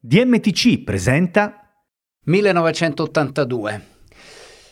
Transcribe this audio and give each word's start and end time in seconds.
DMTC 0.00 0.84
presenta 0.84 1.72
1982. 2.26 3.82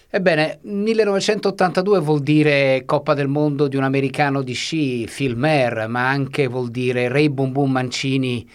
Ebbene, 0.09 0.61
1982 0.63 1.99
vuol 1.99 2.21
dire 2.21 2.85
Coppa 2.87 3.13
del 3.13 3.27
Mondo 3.27 3.67
di 3.67 3.75
un 3.75 3.83
americano 3.83 4.43
di 4.43 4.53
sci, 4.53 5.09
Phil 5.13 5.37
Mayer, 5.37 5.89
ma 5.89 6.09
anche 6.09 6.47
vuol 6.47 6.71
dire 6.71 7.09
Ray 7.09 7.29
Boom 7.29 7.51
Boom 7.51 7.73
Mancini 7.73 8.49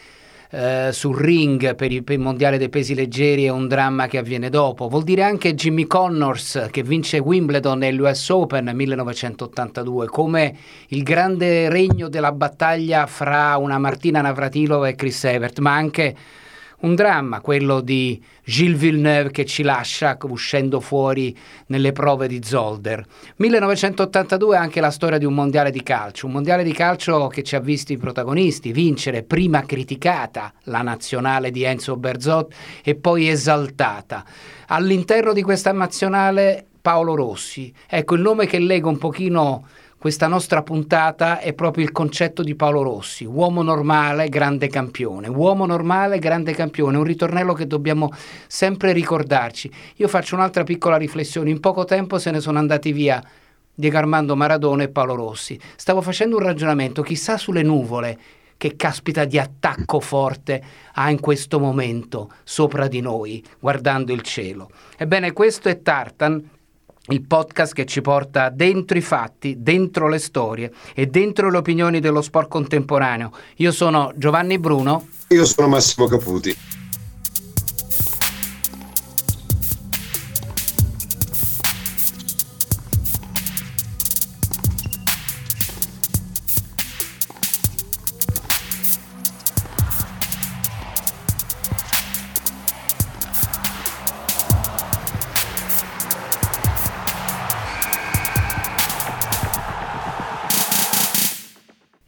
eh, 0.51 0.91
sul 0.93 1.17
ring 1.17 1.75
per 1.75 1.91
il, 1.91 2.05
per 2.05 2.15
il, 2.15 2.21
mondiale 2.21 2.57
dei 2.57 2.69
pesi 2.69 2.95
leggeri 2.95 3.43
e 3.43 3.49
un 3.49 3.67
dramma 3.67 4.07
che 4.07 4.17
avviene 4.17 4.49
dopo. 4.49 4.87
Vuol 4.87 5.03
dire 5.03 5.23
anche 5.23 5.53
Jimmy 5.53 5.85
Connors 5.85 6.69
che 6.71 6.83
vince 6.83 7.19
Wimbledon 7.19 7.83
e 7.83 7.91
l'US 7.91 8.29
Open 8.29 8.71
1982, 8.73 10.07
come 10.07 10.55
il 10.87 11.03
grande 11.03 11.67
regno 11.67 12.07
della 12.07 12.31
battaglia 12.31 13.07
fra 13.07 13.57
una 13.57 13.77
Martina 13.77 14.21
Navratilova 14.21 14.87
e 14.87 14.95
Chris 14.95 15.25
Evert, 15.25 15.59
ma 15.59 15.73
anche 15.73 16.15
un 16.81 16.95
dramma, 16.95 17.41
quello 17.41 17.81
di 17.81 18.21
Gilles 18.43 18.79
Villeneuve 18.79 19.31
che 19.31 19.45
ci 19.45 19.63
lascia 19.63 20.17
uscendo 20.21 20.79
fuori 20.79 21.35
nelle 21.67 21.91
prove 21.91 22.27
di 22.27 22.41
Zolder. 22.43 23.05
1982 23.37 24.55
è 24.55 24.59
anche 24.59 24.79
la 24.79 24.91
storia 24.91 25.17
di 25.17 25.25
un 25.25 25.33
mondiale 25.33 25.71
di 25.71 25.83
calcio, 25.83 26.25
un 26.25 26.33
mondiale 26.33 26.63
di 26.63 26.73
calcio 26.73 27.27
che 27.27 27.43
ci 27.43 27.55
ha 27.55 27.59
visti 27.59 27.97
protagonisti 27.97 28.71
vincere, 28.71 29.23
prima 29.23 29.63
criticata 29.63 30.53
la 30.63 30.81
nazionale 30.81 31.51
di 31.51 31.63
Enzo 31.63 31.97
Berzot 31.97 32.53
e 32.83 32.95
poi 32.95 33.29
esaltata. 33.29 34.23
All'interno 34.67 35.33
di 35.33 35.41
questa 35.41 35.71
nazionale 35.71 36.65
Paolo 36.81 37.13
Rossi, 37.13 37.71
ecco 37.87 38.15
il 38.15 38.21
nome 38.21 38.47
che 38.47 38.57
lega 38.57 38.87
un 38.87 38.97
pochino 38.97 39.67
questa 40.01 40.25
nostra 40.25 40.63
puntata 40.63 41.37
è 41.37 41.53
proprio 41.53 41.83
il 41.83 41.91
concetto 41.91 42.41
di 42.41 42.55
Paolo 42.55 42.81
Rossi, 42.81 43.23
uomo 43.23 43.61
normale, 43.61 44.29
grande 44.29 44.67
campione, 44.67 45.27
uomo 45.27 45.67
normale, 45.67 46.17
grande 46.17 46.55
campione, 46.55 46.97
un 46.97 47.03
ritornello 47.03 47.53
che 47.53 47.67
dobbiamo 47.67 48.09
sempre 48.47 48.93
ricordarci. 48.93 49.71
Io 49.97 50.07
faccio 50.07 50.33
un'altra 50.33 50.63
piccola 50.63 50.97
riflessione, 50.97 51.51
in 51.51 51.59
poco 51.59 51.85
tempo 51.85 52.17
se 52.17 52.31
ne 52.31 52.39
sono 52.39 52.57
andati 52.57 52.91
via 52.91 53.23
Diego 53.75 53.97
Armando 53.97 54.35
Maradona 54.35 54.81
e 54.81 54.89
Paolo 54.89 55.13
Rossi. 55.13 55.59
Stavo 55.75 56.01
facendo 56.01 56.37
un 56.37 56.41
ragionamento, 56.41 57.03
chissà 57.03 57.37
sulle 57.37 57.61
nuvole 57.61 58.17
che 58.57 58.75
caspita 58.75 59.25
di 59.25 59.37
attacco 59.37 59.99
forte 59.99 60.63
ha 60.93 61.11
in 61.11 61.19
questo 61.19 61.59
momento 61.59 62.31
sopra 62.43 62.87
di 62.87 63.01
noi, 63.01 63.43
guardando 63.59 64.13
il 64.13 64.23
cielo. 64.23 64.71
Ebbene, 64.97 65.31
questo 65.31 65.69
è 65.69 65.79
Tartan 65.83 66.43
il 67.11 67.21
podcast 67.25 67.73
che 67.73 67.85
ci 67.85 68.01
porta 68.01 68.49
dentro 68.49 68.97
i 68.97 69.01
fatti, 69.01 69.55
dentro 69.59 70.07
le 70.07 70.19
storie 70.19 70.71
e 70.93 71.07
dentro 71.07 71.49
le 71.49 71.57
opinioni 71.57 71.99
dello 71.99 72.21
sport 72.21 72.49
contemporaneo. 72.49 73.31
Io 73.57 73.71
sono 73.71 74.11
Giovanni 74.15 74.57
Bruno. 74.59 75.07
Io 75.29 75.45
sono 75.45 75.67
Massimo 75.67 76.07
Caputi. 76.07 76.80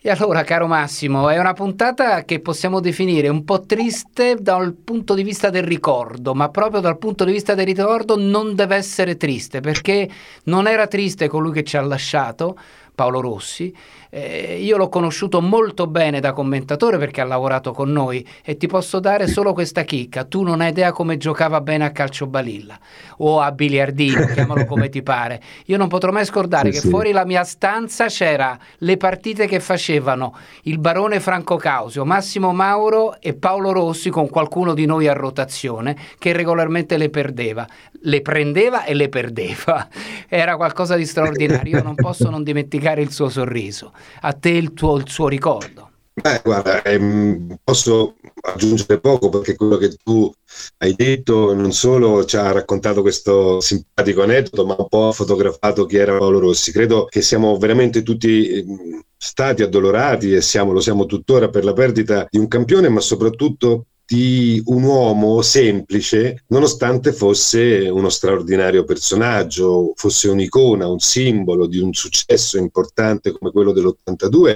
E 0.05 0.09
allora, 0.09 0.43
caro 0.43 0.67
Massimo, 0.67 1.29
è 1.29 1.39
una 1.39 1.53
puntata 1.53 2.25
che 2.25 2.41
possiamo 2.41 2.81
definire 2.81 3.29
un 3.29 3.45
po' 3.45 3.61
triste 3.61 4.35
dal 4.37 4.73
punto 4.73 5.13
di 5.13 5.23
vista 5.23 5.49
del 5.49 5.63
ricordo, 5.63 6.33
ma 6.33 6.49
proprio 6.49 6.81
dal 6.81 6.97
punto 6.97 7.23
di 7.23 7.31
vista 7.31 7.53
del 7.55 7.65
ricordo 7.65 8.17
non 8.17 8.53
deve 8.53 8.75
essere 8.75 9.15
triste, 9.15 9.61
perché 9.61 10.09
non 10.43 10.67
era 10.67 10.87
triste 10.87 11.29
colui 11.29 11.53
che 11.53 11.63
ci 11.63 11.77
ha 11.77 11.81
lasciato, 11.81 12.57
Paolo 12.95 13.21
Rossi. 13.21 13.73
Eh, 14.09 14.59
io 14.61 14.77
l'ho 14.77 14.89
conosciuto 14.89 15.41
molto 15.41 15.87
bene 15.87 16.19
da 16.19 16.33
commentatore 16.33 16.99
perché 16.99 17.21
ha 17.21 17.25
lavorato 17.25 17.71
con 17.71 17.91
noi 17.91 18.25
e 18.43 18.57
ti 18.57 18.67
posso 18.67 18.99
dare 18.99 19.27
solo 19.27 19.53
questa 19.53 19.83
chicca. 19.83 20.23
Tu 20.23 20.43
non 20.43 20.61
hai 20.61 20.69
idea 20.69 20.91
come 20.91 21.17
giocava 21.17 21.61
bene 21.61 21.85
a 21.85 21.91
calcio 21.91 22.27
balilla 22.27 22.77
o 23.17 23.41
a 23.41 23.51
biliardino, 23.51 24.27
chiamalo 24.33 24.65
come 24.65 24.89
ti 24.89 25.01
pare. 25.01 25.41
Io 25.65 25.77
non 25.77 25.87
potrò 25.87 26.11
mai 26.11 26.25
scordare 26.25 26.71
sì, 26.71 26.75
che 26.75 26.81
sì. 26.81 26.89
fuori 26.89 27.11
la 27.11 27.25
mia 27.25 27.43
stanza 27.43 28.05
c'era 28.05 28.57
le 28.77 28.97
partite 28.97 29.47
che 29.47 29.59
facevano 29.59 30.35
il 30.63 30.77
barone 30.77 31.19
Franco 31.19 31.55
Causio, 31.55 32.05
Massimo 32.05 32.53
Mauro 32.53 33.19
e 33.19 33.33
Paolo 33.33 33.71
Rossi 33.71 34.11
con 34.11 34.29
qualcuno 34.29 34.75
di 34.75 34.85
noi 34.85 35.07
a 35.07 35.13
rotazione 35.13 35.97
che 36.19 36.33
regolarmente 36.33 36.97
le 36.97 37.09
perdeva, 37.09 37.65
le 38.01 38.21
prendeva 38.21 38.83
e 38.83 38.93
le 38.93 39.09
perdeva. 39.09 39.87
Era 40.29 40.55
qualcosa 40.55 40.95
di 40.95 41.05
straordinario. 41.05 41.77
Io 41.77 41.83
non 41.83 41.95
posso 41.95 42.29
non 42.29 42.43
dimenticare 42.43 42.81
dimenticare 42.83 43.01
il 43.01 43.11
suo 43.11 43.29
sorriso. 43.29 43.93
A 44.21 44.33
te 44.33 44.49
il, 44.49 44.73
tuo, 44.73 44.97
il 44.97 45.07
suo 45.07 45.27
ricordo. 45.27 45.89
Beh, 46.15 46.41
guarda, 46.43 46.83
ehm, 46.83 47.57
posso 47.63 48.15
aggiungere 48.41 48.99
poco 48.99 49.29
perché 49.29 49.55
quello 49.55 49.77
che 49.77 49.95
tu 49.95 50.31
hai 50.77 50.93
detto 50.93 51.55
non 51.55 51.71
solo 51.71 52.23
ci 52.25 52.37
ha 52.37 52.51
raccontato 52.51 53.01
questo 53.01 53.59
simpatico 53.61 54.21
aneddoto, 54.21 54.63
ma 54.65 54.75
un 54.77 54.87
po' 54.87 55.11
fotografato 55.11 55.85
chi 55.85 55.97
era 55.97 56.17
Paolo 56.17 56.39
Rossi. 56.39 56.71
Credo 56.71 57.05
che 57.05 57.21
siamo 57.23 57.57
veramente 57.57 58.03
tutti 58.03 58.47
ehm, 58.47 59.01
stati 59.17 59.63
addolorati 59.63 60.33
e 60.33 60.41
siamo, 60.41 60.71
lo 60.71 60.81
siamo 60.81 61.05
tuttora 61.05 61.49
per 61.49 61.63
la 61.63 61.73
perdita 61.73 62.27
di 62.29 62.37
un 62.37 62.47
campione, 62.47 62.89
ma 62.89 62.99
soprattutto 62.99 63.87
di 64.13 64.61
un 64.65 64.83
uomo 64.83 65.41
semplice, 65.41 66.43
nonostante 66.49 67.13
fosse 67.13 67.89
uno 67.89 68.09
straordinario 68.09 68.83
personaggio, 68.83 69.93
fosse 69.95 70.29
un'icona, 70.29 70.87
un 70.87 70.99
simbolo 70.99 71.65
di 71.65 71.79
un 71.79 71.93
successo 71.93 72.59
importante 72.59 73.31
come 73.31 73.51
quello 73.51 73.71
dell'82, 73.71 74.55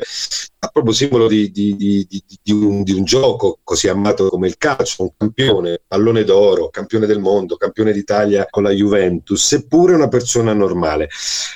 ma 0.59 0.67
proprio 0.67 0.93
simbolo 0.93 1.27
di, 1.27 1.49
di, 1.49 1.75
di, 1.75 2.07
di 2.07 2.51
un, 2.51 2.83
un, 2.87 3.03
gioco 3.03 3.57
così 3.63 3.87
amato 3.87 4.29
come 4.29 4.47
il 4.47 4.57
calcio, 4.59 5.01
un 5.01 5.09
campione, 5.17 5.81
pallone 5.87 6.23
d'oro, 6.23 6.69
campione 6.69 7.07
del 7.07 7.19
mondo, 7.19 7.57
campione 7.57 7.93
d'Italia 7.93 8.45
con 8.47 8.61
la 8.61 8.71
Juventus, 8.71 9.43
seppure 9.43 9.95
una 9.95 10.07
persona 10.07 10.53
normale. 10.53 11.09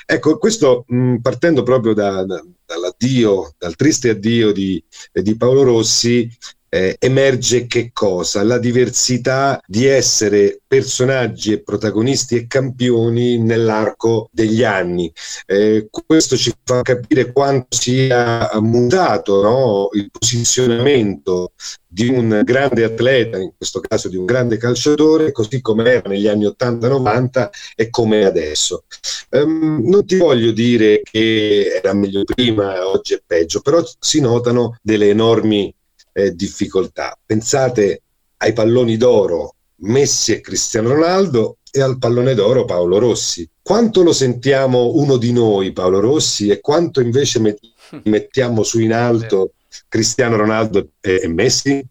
Ecco, 0.06 0.38
questo 0.38 0.84
mh, 0.88 1.18
partendo 1.18 1.62
proprio 1.62 1.94
da, 1.94 2.24
da, 2.24 2.42
dall'addio, 2.66 3.54
dal 3.58 3.76
triste 3.76 4.10
addio 4.10 4.50
di, 4.50 4.82
di 5.12 5.36
Paolo 5.36 5.62
Rossi, 5.62 6.28
eh, 6.74 6.96
emerge 6.98 7.66
che 7.66 7.90
cosa? 7.92 8.42
La 8.42 8.58
diversità 8.58 9.60
di 9.66 9.84
essere 9.84 10.60
personaggi 10.66 11.52
e 11.52 11.62
protagonisti 11.62 12.34
e 12.34 12.46
campioni 12.46 13.36
nell'arco 13.38 14.30
degli 14.32 14.64
anni. 14.64 15.12
Eh, 15.44 15.88
questo 15.90 16.34
ci 16.34 16.50
fa 16.64 16.80
capire 16.80 17.30
quanto 17.30 17.76
sia 17.76 18.50
mutato 18.54 19.42
no? 19.42 19.88
il 19.92 20.08
posizionamento 20.10 21.52
di 21.86 22.08
un 22.08 22.40
grande 22.42 22.84
atleta, 22.84 23.36
in 23.36 23.52
questo 23.54 23.80
caso 23.80 24.08
di 24.08 24.16
un 24.16 24.24
grande 24.24 24.56
calciatore, 24.56 25.30
così 25.30 25.60
come 25.60 25.84
era 25.84 26.08
negli 26.08 26.26
anni 26.26 26.46
80-90 26.46 27.50
e 27.76 27.90
come 27.90 28.24
adesso. 28.24 28.84
Um, 29.28 29.82
non 29.84 30.06
ti 30.06 30.16
voglio 30.16 30.52
dire 30.52 31.02
che 31.02 31.80
era 31.82 31.92
meglio 31.92 32.24
prima, 32.24 32.88
oggi 32.88 33.12
è 33.12 33.22
peggio, 33.24 33.60
però 33.60 33.82
si 33.98 34.20
notano 34.20 34.78
delle 34.80 35.10
enormi 35.10 35.74
eh, 36.12 36.34
difficoltà. 36.34 37.18
Pensate 37.24 38.02
ai 38.38 38.52
palloni 38.52 38.96
d'oro 38.96 39.54
Messi 39.82 40.32
e 40.32 40.40
Cristiano 40.40 40.90
Ronaldo 40.90 41.58
e 41.70 41.80
al 41.80 41.98
pallone 41.98 42.34
d'oro 42.34 42.64
Paolo 42.64 42.98
Rossi. 42.98 43.48
Quanto 43.60 44.02
lo 44.02 44.12
sentiamo 44.12 44.92
uno 44.94 45.16
di 45.16 45.32
noi 45.32 45.72
Paolo 45.72 46.00
Rossi 46.00 46.48
e 46.48 46.60
quanto 46.60 47.00
invece 47.00 47.40
met- 47.40 47.60
mettiamo 48.04 48.62
su 48.62 48.80
in 48.80 48.92
alto 48.92 49.54
Cristiano 49.88 50.36
Ronaldo 50.36 50.90
e, 51.00 51.20
e 51.22 51.28
Messi? 51.28 51.84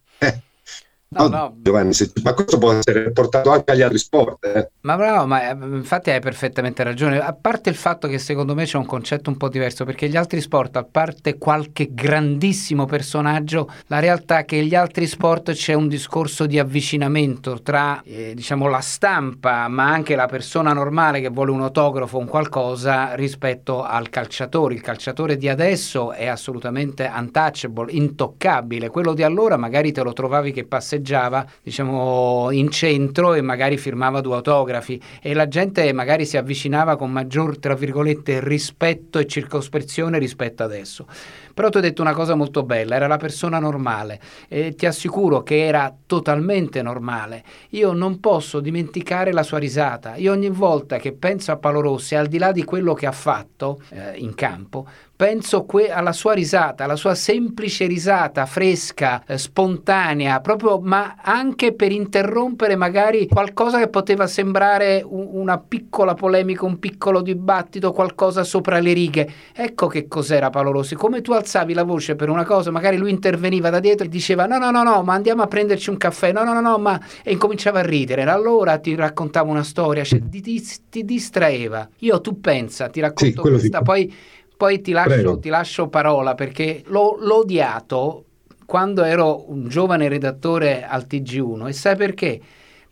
No, 1.13 1.27
no. 1.27 1.57
Giovanni, 1.57 1.93
ma 2.23 2.33
questo 2.33 2.57
può 2.57 2.71
essere 2.71 3.11
portato 3.11 3.51
anche 3.51 3.73
agli 3.73 3.81
altri 3.81 3.97
sport. 3.97 4.45
Eh. 4.45 4.69
Ma 4.81 4.95
bravo, 4.95 5.25
ma 5.25 5.49
eh, 5.49 5.51
infatti 5.51 6.09
hai 6.09 6.21
perfettamente 6.21 6.83
ragione. 6.83 7.19
A 7.19 7.33
parte 7.33 7.69
il 7.69 7.75
fatto 7.75 8.07
che 8.07 8.17
secondo 8.17 8.55
me 8.55 8.63
c'è 8.63 8.77
un 8.77 8.85
concetto 8.85 9.29
un 9.29 9.35
po' 9.35 9.49
diverso, 9.49 9.83
perché 9.83 10.07
gli 10.07 10.15
altri 10.15 10.39
sport, 10.39 10.77
a 10.77 10.85
parte 10.89 11.37
qualche 11.37 11.89
grandissimo 11.91 12.85
personaggio, 12.85 13.69
la 13.87 13.99
realtà 13.99 14.39
è 14.39 14.45
che 14.45 14.63
gli 14.63 14.73
altri 14.73 15.05
sport 15.05 15.51
c'è 15.51 15.73
un 15.73 15.89
discorso 15.89 16.45
di 16.45 16.57
avvicinamento 16.57 17.61
tra 17.61 18.01
eh, 18.05 18.31
diciamo 18.33 18.69
la 18.69 18.79
stampa, 18.79 19.67
ma 19.67 19.91
anche 19.91 20.15
la 20.15 20.27
persona 20.27 20.71
normale 20.71 21.19
che 21.19 21.27
vuole 21.27 21.51
un 21.51 21.61
autografo 21.61 22.15
o 22.15 22.19
un 22.21 22.27
qualcosa 22.27 23.15
rispetto 23.15 23.83
al 23.83 24.09
calciatore. 24.09 24.75
Il 24.75 24.81
calciatore 24.81 25.35
di 25.35 25.49
adesso 25.49 26.13
è 26.13 26.27
assolutamente 26.27 27.11
untouchable, 27.13 27.91
intoccabile. 27.91 28.87
Quello 28.87 29.13
di 29.13 29.23
allora 29.23 29.57
magari 29.57 29.91
te 29.91 30.03
lo 30.03 30.13
trovavi 30.13 30.53
che 30.53 30.63
passeggiava 30.63 30.99
passeggiava 31.01 31.45
diciamo, 31.62 32.51
in 32.51 32.69
centro 32.69 33.33
e 33.33 33.42
magari 33.42 33.77
firmava 33.77 34.21
due 34.21 34.36
autografi 34.36 35.01
e 35.21 35.33
la 35.33 35.48
gente 35.48 35.92
magari 35.92 36.25
si 36.25 36.38
avvicinava 36.38 36.95
con 36.95 37.12
maggior 37.12 37.57
tra 37.57 37.74
virgolette 37.74 38.39
rispetto 38.42 39.19
e 39.19 39.25
circospezione 39.25 40.19
rispetto 40.19 40.63
adesso. 40.63 41.06
Però 41.53 41.69
tu 41.69 41.77
hai 41.77 41.83
detto 41.83 42.01
una 42.01 42.13
cosa 42.13 42.36
molto 42.36 42.63
bella, 42.63 42.95
era 42.95 43.07
la 43.07 43.18
persona 43.18 43.59
normale 43.59 44.19
e 44.48 44.75
ti 44.75 44.86
assicuro 44.86 45.44
che 45.44 45.65
era 45.65 45.94
totalmente 46.06 46.81
normale. 46.81 47.44
Io 47.71 47.94
non 47.94 48.19
posso 48.19 48.59
dimenticare 48.59 49.31
la 49.31 49.44
sua 49.44 49.57
risata. 49.57 50.15
Io 50.15 50.31
ogni 50.31 50.50
volta 50.50 50.98
che 50.98 51.12
penso 51.13 51.51
a 51.51 51.57
Paolo 51.57 51.81
Rossi, 51.81 52.15
al 52.15 52.27
di 52.27 52.38
là 52.38 52.51
di 52.51 52.63
quello 52.63 52.94
che 52.94 53.06
ha 53.06 53.12
fatto 53.12 53.81
eh, 53.89 54.18
in 54.18 54.33
campo, 54.36 54.86
penso 55.15 55.65
que- 55.65 55.92
alla 55.92 56.13
sua 56.13 56.33
risata, 56.33 56.83
alla 56.86 56.95
sua 56.95 57.13
semplice 57.13 57.86
risata, 57.86 58.47
fresca, 58.47 59.24
eh, 59.27 59.38
spontanea, 59.38 60.39
proprio, 60.42 60.80
ma 60.80 61.15
anche 61.21 61.74
per 61.74 61.92
interrompere 61.92 62.75
magari 62.75 63.27
qualcosa 63.27 63.77
che 63.77 63.88
poteva 63.88 64.25
sembrare 64.25 65.04
un- 65.06 65.30
una 65.31 65.59
piccola 65.59 66.15
polemica, 66.15 66.65
un 66.65 66.80
piccolo 66.80 67.21
dibattito, 67.21 67.92
qualcosa 67.92 68.44
sopra 68.44 68.80
le 68.80 68.94
righe. 68.94 69.31
Ecco 69.54 69.86
che 69.88 70.07
cos'era 70.07 70.50
Paolo 70.50 70.71
Rossi. 70.71 70.95
Come 70.95 71.21
tu 71.21 71.33
alzavi 71.41 71.73
la 71.73 71.83
voce 71.83 72.15
per 72.15 72.29
una 72.29 72.45
cosa, 72.45 72.71
magari 72.71 72.97
lui 72.97 73.11
interveniva 73.11 73.69
da 73.69 73.79
dietro 73.79 74.05
e 74.05 74.09
diceva 74.09 74.45
no, 74.45 74.57
no, 74.57 74.71
no, 74.71 74.83
no, 74.83 75.03
ma 75.03 75.13
andiamo 75.13 75.41
a 75.41 75.47
prenderci 75.47 75.89
un 75.89 75.97
caffè, 75.97 76.31
no, 76.31 76.43
no, 76.43 76.53
no, 76.53 76.61
no, 76.61 76.77
ma... 76.77 76.99
e 77.23 77.31
incominciava 77.31 77.79
a 77.79 77.83
ridere. 77.83 78.23
Allora 78.23 78.77
ti 78.77 78.95
raccontava 78.95 79.49
una 79.49 79.63
storia, 79.63 80.03
cioè, 80.03 80.21
ti, 80.29 80.41
ti, 80.41 80.63
ti 80.89 81.03
distraeva. 81.03 81.88
Io, 81.99 82.21
tu 82.21 82.39
pensa, 82.39 82.88
ti 82.88 82.99
racconto 82.99 83.43
sì, 83.43 83.49
questa, 83.49 83.77
sì. 83.79 83.83
poi 83.83 84.13
poi 84.61 84.79
ti 84.79 84.91
lascio, 84.91 85.39
ti 85.39 85.49
lascio 85.49 85.88
parola 85.88 86.35
perché 86.35 86.83
l'ho, 86.85 87.17
l'ho 87.19 87.38
odiato 87.38 88.25
quando 88.63 89.03
ero 89.03 89.51
un 89.51 89.67
giovane 89.67 90.07
redattore 90.07 90.85
al 90.85 91.07
TG1 91.09 91.67
e 91.67 91.73
sai 91.73 91.95
perché? 91.95 92.39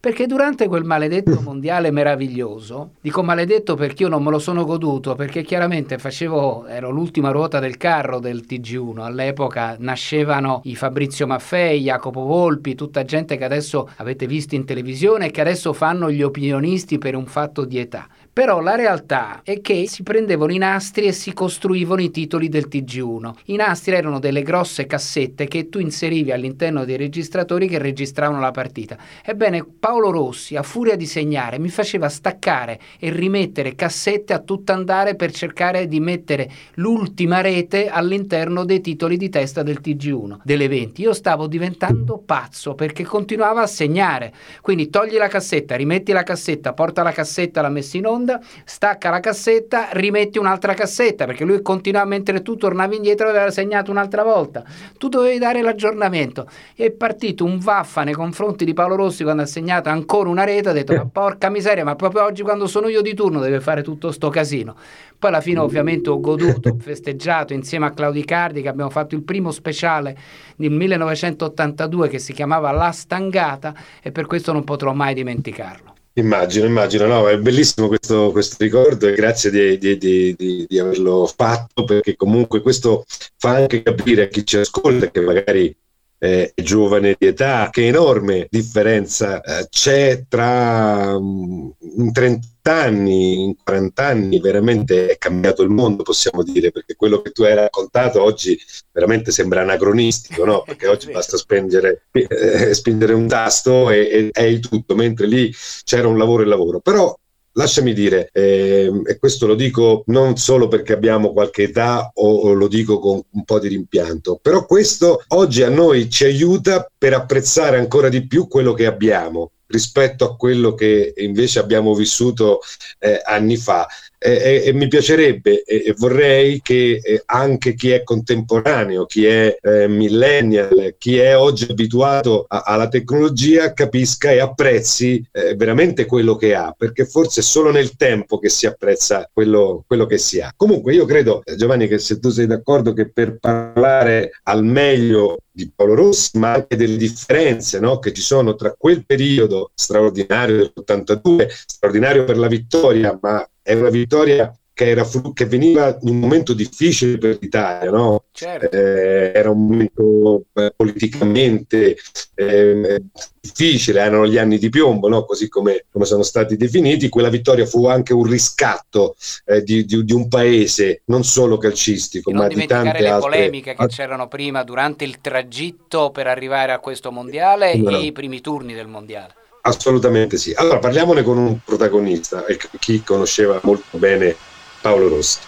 Perché 0.01 0.28
durante 0.28 0.69
quel 0.69 0.86
maledetto 0.86 1.42
mondiale 1.42 1.92
meraviglioso, 1.92 2.92
dico 3.01 3.22
maledetto 3.22 3.75
perché 3.75 4.04
io 4.04 4.10
non 4.10 4.24
me 4.24 4.31
lo 4.31 4.40
sono 4.40 4.63
goduto, 4.63 5.13
perché 5.13 5.42
chiaramente 5.42 5.98
facevo, 5.98 6.68
ero 6.68 6.90
l'ultima 6.90 7.31
ruota 7.31 7.60
del 7.60 7.75
carro 7.75 8.19
del 8.19 8.46
TG1, 8.48 9.00
all'epoca 9.01 9.75
nascevano 9.78 10.62
i 10.63 10.75
Fabrizio 10.78 11.28
Maffei, 11.28 11.81
Jacopo 11.81 12.22
Volpi, 12.22 12.75
tutta 12.75 13.04
gente 13.04 13.36
che 13.36 13.44
adesso 13.44 13.90
avete 13.98 14.25
visto 14.25 14.56
in 14.56 14.63
televisione 14.63 15.25
e 15.25 15.31
che 15.31 15.42
adesso 15.42 15.74
fanno 15.74 16.10
gli 16.10 16.24
opinionisti 16.24 16.98
per 16.98 17.13
un 17.13 17.25
fatto 17.25 17.66
di 17.66 17.78
età. 17.78 18.07
Però 18.31 18.62
la 18.62 18.76
realtà 18.76 19.42
è 19.44 19.60
che 19.60 19.86
si 19.88 20.04
prendevano 20.04 20.54
i 20.54 20.58
nastri 20.58 21.08
e 21.08 21.12
si 21.12 21.34
costruivano 21.34 22.02
i 22.02 22.12
titoli 22.12 22.48
del 22.48 22.68
TG1. 22.70 23.34
I 23.46 23.56
nastri 23.56 23.96
erano 23.96 24.20
delle 24.20 24.44
grosse 24.44 24.86
cassette 24.86 25.48
che 25.48 25.68
tu 25.68 25.80
inserivi 25.80 26.31
all'interno 26.31 26.86
dei 26.86 26.96
registratori 26.96 27.68
che 27.68 27.80
registravano 27.80 28.40
la 28.40 28.52
partita. 28.52 28.98
Ebbene, 29.26 29.66
Paolo 29.80 30.12
Rossi, 30.12 30.56
a 30.56 30.64
furia 30.64 30.96
di 30.96 31.06
segnare, 31.06 31.60
mi 31.60 31.70
faceva 31.70 32.08
staccare 32.08 32.80
e 33.00 33.10
rimettere 33.12 33.76
cassette 33.76 34.34
a 34.34 34.40
tutt'andare 34.40 35.16
per 35.16 35.31
cercare 35.31 35.88
di 35.88 36.00
mettere 36.00 36.50
l'ultima 36.76 37.42
rete 37.42 37.90
all'interno 37.90 38.64
dei 38.64 38.80
titoli 38.80 39.18
di 39.18 39.30
testa 39.30 39.64
del 39.64 39.81
TG1, 39.84 40.38
delle 40.44 40.68
20. 40.70 41.02
Io 41.02 41.14
stavo 41.14 41.48
diventando 41.48 42.22
pazzo 42.24 42.76
perché 42.76 43.04
continuava 43.04 43.64
a 43.64 43.68
segnare. 43.68 44.31
Quindi 44.62 44.90
togli 44.90 45.18
la 45.18 45.28
cassetta, 45.28 45.76
rimetti 45.76 46.14
la 46.14 46.24
cassetta, 46.24 46.74
porta 46.74 47.04
la 47.04 47.12
cassetta, 47.12 47.62
la 47.62 47.70
messi 47.70 47.98
in 47.98 48.06
onda 48.06 48.19
onda, 48.19 48.39
stacca 48.66 49.10
la 49.10 49.19
cassetta, 49.19 49.89
rimetti 49.92 50.38
un'altra 50.38 50.74
cassetta, 50.74 51.25
perché 51.25 51.45
lui 51.45 51.62
continuava 51.62 52.07
mentre 52.07 52.42
tu 52.42 52.56
tornavi 52.56 52.98
indietro 52.98 53.30
aveva 53.30 53.50
segnato 53.50 53.92
un'altra 53.92 54.24
volta. 54.24 54.63
Tu 54.98 55.07
dovevi 55.07 55.38
dare 55.38 55.62
l'aggiornamento. 55.62 56.48
È 56.75 56.92
partito 56.92 57.45
un 57.45 57.57
vaffa 57.60 58.04
nei 58.04 58.13
confronti 58.13 58.66
di 58.66 58.74
Paolo 58.74 58.95
Rossi 58.95 59.24
quando 59.24 59.44
ha 59.44 59.45
segnato 59.45 59.89
ancora 59.89 60.30
una 60.30 60.44
rete, 60.44 60.69
ha 60.69 60.74
detto 60.74 60.94
ma 60.94 61.07
porca 61.12 61.50
miseria, 61.50 61.83
ma 61.83 61.95
proprio 61.95 62.24
oggi 62.24 62.44
quando 62.44 62.68
sono 62.68 62.88
io 62.88 63.01
di 63.01 63.13
turno 63.13 63.39
deve 63.39 63.62
fare 63.62 63.81
tutto 63.81 64.12
sto 64.12 64.30
casino. 64.30 64.75
Poi 65.18 65.30
alla 65.30 65.42
fine 65.42 65.60
ovviamente 65.60 66.10
ho 66.10 66.19
goduto, 66.19 66.69
ho 66.69 66.77
festeggiato 66.80 67.54
insieme 67.54 67.86
a 67.86 67.92
Claudio 67.92 68.24
Cardi 68.25 68.62
che 68.62 68.69
abbiamo 68.69 68.89
fatto 68.89 69.16
il 69.16 69.24
primo 69.24 69.51
speciale 69.51 70.18
nel 70.57 70.71
1982 70.71 72.07
che 72.07 72.19
si 72.19 72.33
chiamava 72.33 72.71
La 72.71 72.92
Stangata 72.92 73.74
e 74.01 74.12
per 74.12 74.25
questo 74.25 74.54
non 74.54 74.63
potrò 74.63 74.94
mai 74.94 75.13
dimenticarlo. 75.13 75.99
Immagino, 76.19 76.66
immagino, 76.66 77.06
no, 77.06 77.30
è 77.30 77.38
bellissimo 77.38 77.88
questo, 77.88 78.31
questo 78.31 78.57
ricordo 78.60 79.07
e 79.07 79.13
grazie 79.13 79.50
di, 79.50 79.77
di, 79.77 79.98
di, 79.98 80.66
di, 80.68 80.80
averlo 80.80 81.25
fatto 81.25 81.86
perché 81.86 82.18
comunque 82.18 82.62
questo 82.62 83.06
fa 83.38 83.56
anche 83.56 83.81
capire 83.81 84.24
a 84.24 84.27
chi 84.27 84.45
ci 84.45 84.57
ascolta 84.57 85.10
che 85.10 85.21
magari 85.21 85.74
eh, 86.19 86.51
giovane 86.56 87.16
di 87.18 87.27
età, 87.27 87.69
che 87.71 87.88
enorme 87.88 88.48
differenza 88.50 89.42
eh, 89.42 89.68
c'è 89.69 90.25
tra 90.27 91.16
um, 91.16 91.74
un 91.80 92.12
30 92.12 92.48
anni, 92.63 93.45
in 93.45 93.56
40 93.63 94.06
anni 94.06 94.39
veramente 94.39 95.07
è 95.07 95.18
cambiato 95.18 95.63
il 95.63 95.69
mondo, 95.69 96.04
possiamo 96.04 96.44
dire, 96.44 96.71
perché 96.71 96.95
quello 96.95 97.21
che 97.21 97.31
tu 97.31 97.44
hai 97.44 97.56
raccontato 97.56 98.21
oggi 98.21 98.60
veramente 98.92 99.31
sembra 99.31 99.62
anacronistico, 99.62 100.45
no? 100.45 100.63
Perché 100.63 100.88
oggi 100.88 101.10
basta 101.12 101.38
spengere, 101.38 102.04
eh, 102.12 102.74
spingere 102.74 103.13
un 103.13 103.27
tasto 103.27 103.89
e, 103.89 104.30
e 104.31 104.31
è 104.31 104.60
tutto, 104.60 104.95
mentre 104.95 105.25
lì 105.25 105.51
c'era 105.83 106.07
un 106.07 106.18
lavoro 106.18 106.44
e 106.44 106.45
lavoro. 106.45 106.80
Però 106.81 107.18
lasciami 107.60 107.94
dire, 107.94 108.30
eh, 108.32 108.90
e 109.06 109.20
questo 109.20 109.46
lo 109.46 109.56
dico 109.56 110.04
non 110.08 110.38
solo 110.38 110.70
perché 110.70 110.94
abbiamo 110.94 111.34
qualche 111.34 111.64
età 111.64 112.10
o, 112.14 112.30
o, 112.30 112.54
lo 112.54 112.70
dico 112.70 113.00
con 113.00 113.22
un 113.30 113.44
po' 113.44 113.60
di 113.60 113.68
rimpianto, 113.68 114.40
però 114.42 114.66
questo 114.66 115.24
oggi 115.28 115.62
a 115.62 115.70
noi 115.70 116.10
ci 116.10 116.24
aiuta 116.24 116.90
per 116.98 117.14
apprezzare 117.14 117.78
ancora 117.78 118.08
di 118.08 118.26
più 118.26 118.48
quello 118.48 118.72
che 118.74 118.86
abbiamo 118.86 119.52
rispetto 119.68 120.26
a 120.26 120.36
quello 120.36 120.74
che 120.74 121.14
invece 121.18 121.60
abbiamo 121.60 121.94
vissuto 121.94 122.62
eh, 122.98 123.22
anni 123.24 123.58
fa. 123.58 123.86
E, 124.21 124.63
e, 124.66 124.74
mi 124.74 124.89
piacerebbe 124.89 125.63
e, 125.63 125.83
e 125.86 125.95
vorrei 125.98 126.62
che 126.62 127.00
eh, 127.01 127.24
anche 127.25 127.74
chi 127.74 127.92
è 127.92 128.04
contemporaneo, 128.04 129.06
chi 129.06 129.25
è 129.25 129.57
eh, 129.62 129.88
millennial, 129.88 130.95
chi 130.98 131.18
è 131.18 131.38
oggi 131.38 131.68
abituato 131.69 132.45
a, 132.45 132.63
alla 132.66 132.89
tecnologia 132.89 133.71
capisca 133.71 134.30
e 134.30 134.39
apprezzi 134.39 135.25
eh, 135.31 135.56
veramente 135.56 136.06
quello 136.06 136.35
che 136.35 136.54
ha, 136.54 136.76
perché 136.78 137.06
forse 137.06 137.40
è 137.40 137.44
solo 137.44 137.71
nel 137.71 137.95
tempo 137.95 138.40
che 138.40 138.49
si 138.49 138.66
apprezza 138.66 139.30
quello, 139.31 139.85
quello 139.88 140.06
che 140.06 140.18
si 140.18 140.42
ha. 140.42 140.52
Comunque 140.54 140.94
io 140.94 141.06
credo, 141.06 141.42
eh, 141.45 141.56
Giovanni, 141.56 141.88
che 141.88 141.97
se 141.97 142.19
tu 142.19 142.30
sei 142.30 142.45
d'accordo 142.45 142.92
che 142.92 143.09
per 143.09 143.38
parlare 143.40 144.31
al 144.44 144.66
meglio 144.66 145.38
di 145.49 145.71
Paolo 145.73 145.95
Rossi, 145.95 146.38
ma 146.38 146.54
anche 146.54 146.76
delle 146.76 146.97
differenze 146.97 147.80
no, 147.80 147.99
che 147.99 148.14
ci 148.14 148.21
sono 148.21 148.56
tra 148.56 148.73
quel 148.78 149.06
periodo 149.06 149.71
straordinario 149.73 150.57
dell'82, 150.57 151.47
straordinario 151.49 152.23
per 152.23 152.38
la 152.38 152.47
vittoria, 152.47 153.18
ma 153.21 153.47
è 153.69 153.76
una 153.76 153.90
vittoria 153.90 154.52
che, 154.73 154.90
era, 154.90 155.06
che 155.33 155.45
veniva 155.45 155.95
in 156.02 156.09
un 156.09 156.18
momento 156.18 156.54
difficile 156.54 157.19
per 157.19 157.38
l'Italia, 157.40 157.92
no? 157.92 158.23
certo. 158.31 158.76
eh, 158.76 159.31
era 159.35 159.52
un 159.52 159.68
momento 159.68 160.45
eh, 160.54 160.73
politicamente 160.76 161.95
eh, 162.33 163.04
difficile, 163.40 163.99
erano 163.99 164.26
gli 164.26 164.40
anni 164.40 164.57
di 164.57 164.69
piombo, 164.69 165.07
no? 165.07 165.23
così 165.26 165.49
come, 165.49 165.85
come, 165.92 166.06
sono 166.06 166.23
stati 166.23 166.57
definiti. 166.57 167.09
Quella 167.09 167.30
vittoria 167.30 167.68
fu 167.68 167.85
anche 167.85 168.14
un 168.14 168.23
riscatto 168.23 169.16
eh, 169.45 169.61
di, 169.61 169.85
di, 169.85 170.04
di, 170.04 170.14
un 170.14 170.28
paese, 170.28 171.04
non 171.06 171.23
solo 171.23 171.57
calcistico, 171.57 172.31
ma 172.31 172.47
di 172.47 172.66
tante 172.66 173.02
le 173.02 173.09
altre... 173.09 173.30
polemiche 173.30 173.76
che 173.76 173.88
c'erano 173.88 174.28
prima 174.28 174.64
durante 174.64 175.04
il 175.04 175.21
tragitto 175.21 176.09
per 176.09 176.26
arrivare 176.26 176.71
a 176.71 176.80
questo 176.80 177.11
mondiale 177.11 177.76
no. 177.76 177.92
e 177.92 178.06
i 178.06 178.11
primi 178.11 178.42
turni 178.42 178.73
del 178.73 178.88
mondiale. 178.88 179.35
Assolutamente 179.69 180.38
sì. 180.38 180.52
Allora 180.56 180.80
parliamone 180.80 181.21
con 181.23 181.38
un 181.38 181.59
protagonista, 181.64 182.44
chi 182.80 183.04
conosceva 183.04 183.59
molto 183.64 183.97
bene 183.97 184.35
Paolo 184.81 185.07
Rossi. 185.07 185.40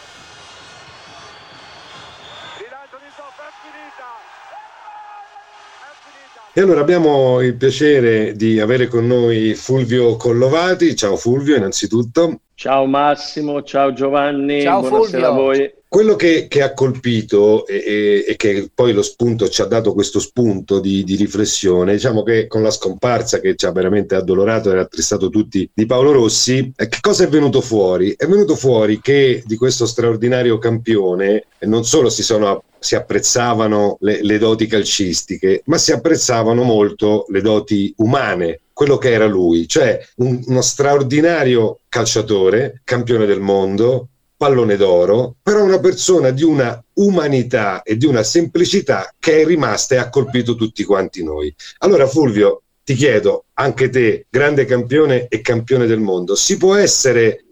E 6.53 6.59
allora 6.59 6.81
abbiamo 6.81 7.39
il 7.39 7.55
piacere 7.55 8.35
di 8.35 8.59
avere 8.59 8.87
con 8.87 9.07
noi 9.07 9.55
Fulvio 9.55 10.17
Collovati. 10.17 10.95
Ciao 10.97 11.15
Fulvio, 11.15 11.55
innanzitutto. 11.55 12.41
Ciao 12.61 12.85
Massimo, 12.85 13.63
ciao 13.63 13.91
Giovanni, 13.91 14.61
ciao 14.61 14.81
buonasera 14.81 15.07
Fulvio. 15.07 15.27
a 15.27 15.31
voi. 15.31 15.73
Quello 15.87 16.15
che, 16.15 16.45
che 16.47 16.61
ha 16.61 16.75
colpito 16.75 17.65
e, 17.65 17.83
e, 17.83 18.25
e, 18.27 18.35
che 18.35 18.69
poi 18.71 18.93
lo 18.93 19.01
spunto 19.01 19.49
ci 19.49 19.63
ha 19.63 19.65
dato 19.65 19.95
questo 19.95 20.19
spunto 20.19 20.79
di, 20.79 21.03
di, 21.03 21.15
riflessione, 21.15 21.93
diciamo 21.93 22.21
che 22.21 22.45
con 22.45 22.61
la 22.61 22.69
scomparsa 22.69 23.39
che 23.39 23.55
ci 23.55 23.65
ha 23.65 23.71
veramente 23.71 24.13
addolorato 24.13 24.69
e 24.69 24.75
rattristato 24.75 25.29
tutti 25.29 25.67
di 25.73 25.85
Paolo 25.87 26.11
Rossi, 26.11 26.71
eh, 26.75 26.87
che 26.87 26.99
cosa 27.01 27.23
è 27.23 27.27
venuto 27.29 27.61
fuori? 27.61 28.13
È 28.15 28.27
venuto 28.27 28.55
fuori 28.55 29.01
che 29.01 29.41
di 29.43 29.55
questo 29.55 29.87
straordinario 29.87 30.59
campione 30.59 31.45
non 31.61 31.83
solo 31.83 32.11
si 32.11 32.21
sono 32.21 32.61
si 32.77 32.95
apprezzavano 32.95 33.97
le, 34.01 34.23
le, 34.23 34.37
doti 34.37 34.67
calcistiche, 34.67 35.61
ma 35.65 35.77
si 35.77 35.91
apprezzavano 35.91 36.61
molto 36.63 37.25
le 37.29 37.41
doti 37.41 37.91
umane, 37.97 38.59
quello 38.81 38.97
che 38.97 39.11
era 39.11 39.27
lui, 39.27 39.67
cioè 39.67 40.03
un, 40.15 40.41
uno 40.43 40.61
straordinario 40.61 41.81
calciatore, 41.87 42.81
campione 42.83 43.27
del 43.27 43.39
mondo, 43.39 44.07
pallone 44.35 44.75
d'oro, 44.75 45.35
però 45.43 45.63
una 45.63 45.79
persona 45.79 46.31
di 46.31 46.41
una 46.41 46.83
umanità 46.93 47.83
e 47.83 47.95
di 47.95 48.07
una 48.07 48.23
semplicità 48.23 49.13
che 49.19 49.41
è 49.41 49.45
rimasta 49.45 49.93
e 49.93 49.97
ha 49.99 50.09
colpito 50.09 50.55
tutti 50.55 50.83
quanti 50.83 51.23
noi. 51.23 51.53
Allora 51.77 52.07
Fulvio, 52.07 52.63
ti 52.83 52.95
chiedo, 52.95 53.45
anche 53.53 53.89
te, 53.89 54.25
grande 54.31 54.65
campione 54.65 55.27
e 55.27 55.41
campione 55.41 55.85
del 55.85 55.99
mondo, 55.99 56.33
si 56.33 56.57
può 56.57 56.73
essere 56.73 57.43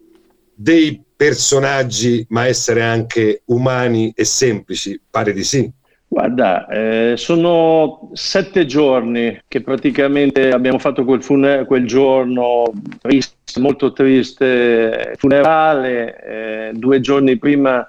dei 0.56 1.00
personaggi 1.16 2.26
ma 2.30 2.48
essere 2.48 2.82
anche 2.82 3.44
umani 3.46 4.12
e 4.16 4.26
semplici? 4.26 5.00
Pare 5.08 5.32
di 5.32 5.44
sì. 5.44 5.72
Guarda, 6.12 6.66
eh, 6.66 7.14
sono 7.18 8.10
sette 8.14 8.66
giorni 8.66 9.40
che 9.48 9.62
praticamente 9.62 10.50
abbiamo 10.50 10.80
fatto 10.80 11.06
quel, 11.06 11.22
fune- 11.22 11.66
quel 11.66 11.86
giorno 11.86 12.64
triste, 13.00 13.60
molto 13.60 13.94
triste, 13.94 15.14
funerale. 15.18 16.24
Eh, 16.24 16.72
due 16.74 17.00
giorni 17.00 17.38
prima 17.38 17.88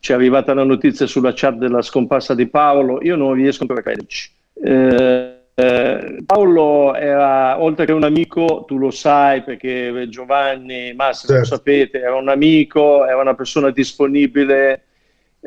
ci 0.00 0.12
è 0.12 0.14
arrivata 0.14 0.52
la 0.52 0.64
notizia 0.64 1.06
sulla 1.06 1.32
chat 1.34 1.54
della 1.54 1.80
scomparsa 1.80 2.34
di 2.34 2.46
Paolo. 2.46 3.02
Io 3.02 3.16
non 3.16 3.32
riesco 3.32 3.64
a 3.64 3.80
crederci. 3.80 4.30
Eh, 4.62 5.36
eh, 5.54 6.22
Paolo 6.26 6.94
era, 6.94 7.58
oltre 7.58 7.86
che 7.86 7.92
un 7.92 8.04
amico, 8.04 8.64
tu 8.66 8.76
lo 8.76 8.90
sai 8.90 9.42
perché 9.44 10.08
Giovanni, 10.10 10.92
Massimo, 10.92 11.38
certo. 11.38 11.48
lo 11.48 11.56
sapete, 11.56 12.00
era 12.00 12.16
un 12.16 12.28
amico, 12.28 13.06
era 13.06 13.18
una 13.18 13.34
persona 13.34 13.70
disponibile 13.70 14.82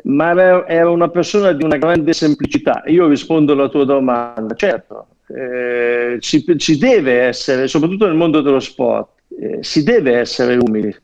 ma 0.04 0.66
era 0.66 0.90
una 0.90 1.08
persona 1.08 1.52
di 1.52 1.64
una 1.64 1.76
grande 1.76 2.12
semplicità. 2.12 2.82
Io 2.86 3.08
rispondo 3.08 3.52
alla 3.52 3.68
tua 3.68 3.84
domanda, 3.84 4.54
certo, 4.54 5.06
eh, 5.28 6.18
ci, 6.20 6.44
ci, 6.58 6.78
deve 6.78 7.22
essere, 7.22 7.66
soprattutto 7.66 8.06
nel 8.06 8.14
mondo 8.14 8.40
dello 8.40 8.60
sport, 8.60 9.08
eh, 9.40 9.58
si 9.62 9.82
deve 9.82 10.18
essere 10.18 10.56
umili, 10.56 10.94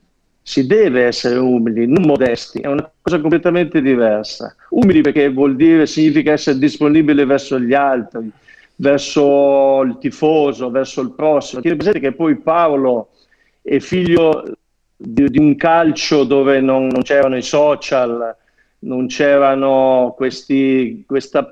si 0.43 0.67
deve 0.67 1.05
essere 1.05 1.37
umili, 1.37 1.87
non 1.87 2.05
modesti, 2.05 2.61
è 2.61 2.69
una 2.69 2.89
cosa 3.01 3.21
completamente 3.21 3.81
diversa. 3.81 4.55
Umili 4.71 5.01
perché 5.01 5.29
vuol 5.31 5.57
dire, 5.57 5.87
significa 5.87 6.33
essere 6.33 6.59
disponibile 6.59 7.25
verso 7.25 7.59
gli 7.59 7.75
altri, 7.75 8.31
verso 8.77 9.83
il 9.83 9.99
tifoso, 9.99 10.71
verso 10.71 11.01
il 11.01 11.13
prossimo. 11.13 11.61
Tieni 11.61 11.77
presente 11.77 12.01
che 12.01 12.13
poi 12.13 12.37
Paolo 12.37 13.11
è 13.63 13.79
figlio 13.79 14.45
di, 14.97 15.29
di 15.29 15.39
un 15.39 15.57
calcio 15.57 16.25
dove 16.25 16.61
non, 16.61 16.87
non 16.87 17.03
c'erano 17.03 17.37
i 17.37 17.43
social, 17.43 18.37
non 18.83 19.07
c'erano 19.07 20.15
questi, 20.17 21.05
questa 21.07 21.49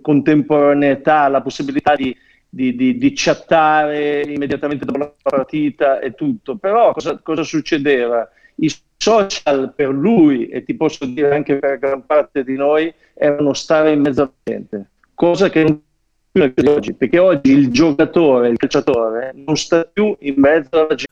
contemporaneità, 0.00 1.28
la 1.28 1.42
possibilità 1.42 1.94
di, 1.94 2.16
di, 2.48 2.74
di, 2.74 2.98
di, 2.98 3.12
chattare 3.14 4.22
immediatamente 4.22 4.84
dopo 4.84 4.98
la 4.98 5.12
partita 5.22 6.00
e 6.00 6.14
tutto. 6.14 6.56
Però 6.56 6.92
cosa, 6.92 7.18
cosa, 7.22 7.42
succedeva? 7.42 8.28
I 8.56 8.72
social 8.96 9.72
per 9.74 9.88
lui, 9.88 10.48
e 10.48 10.64
ti 10.64 10.74
posso 10.74 11.04
dire 11.06 11.34
anche 11.34 11.56
per 11.56 11.78
gran 11.78 12.04
parte 12.04 12.44
di 12.44 12.56
noi, 12.56 12.92
erano 13.14 13.52
stare 13.52 13.92
in 13.92 14.00
mezzo 14.00 14.22
alla 14.22 14.32
gente, 14.42 14.90
cosa 15.14 15.50
che 15.50 15.62
non 15.62 15.82
oggi, 16.66 16.94
perché 16.94 17.18
oggi 17.18 17.52
il 17.52 17.70
giocatore, 17.70 18.48
il 18.48 18.56
calciatore, 18.56 19.32
non 19.34 19.56
sta 19.56 19.84
più 19.84 20.16
in 20.20 20.34
mezzo 20.36 20.68
alla 20.72 20.94
gente. 20.94 21.11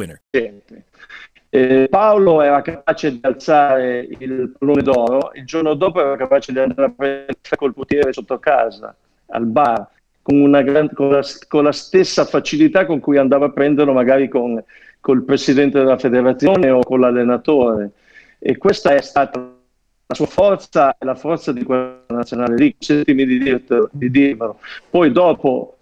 winner. 0.01 0.21
Eh, 1.53 1.87
Paolo 1.89 2.41
era 2.41 2.61
capace 2.61 3.11
di 3.11 3.19
alzare 3.23 4.07
il 4.19 4.53
pallone 4.57 4.81
d'oro, 4.81 5.31
il 5.33 5.45
giorno 5.45 5.73
dopo 5.73 5.99
era 5.99 6.15
capace 6.15 6.53
di 6.53 6.59
andare 6.59 6.85
a 6.85 6.93
prendere 6.95 7.33
col 7.57 7.73
potere 7.73 8.13
sotto 8.13 8.39
casa, 8.39 8.95
al 9.27 9.45
bar, 9.47 9.85
con, 10.21 10.49
gran, 10.49 10.89
con, 10.93 11.09
la, 11.09 11.21
con, 11.49 11.63
la, 11.63 11.73
stessa 11.73 12.23
facilità 12.23 12.85
con 12.85 13.01
cui 13.01 13.17
andava 13.17 13.47
a 13.47 13.51
prenderlo 13.51 13.91
magari 13.91 14.29
con, 14.29 14.63
il 15.07 15.23
presidente 15.23 15.79
della 15.79 15.97
federazione 15.97 16.69
o 16.69 16.83
con 16.83 17.01
l'allenatore. 17.01 17.91
E 18.39 18.57
questa 18.57 18.95
è 18.95 19.01
stata 19.01 19.39
la 19.39 20.15
sua 20.15 20.27
forza 20.27 20.95
e 20.97 21.05
la 21.05 21.15
forza 21.15 21.51
di 21.51 21.63
quella 21.63 22.01
nazionale 22.07 22.55
lì, 22.55 22.75
sentimi 22.79 23.25
di, 23.25 23.39
dirtelo, 23.39 23.89
di 23.91 24.09
dirvelo. 24.09 24.59
Poi 24.89 25.11
dopo 25.11 25.79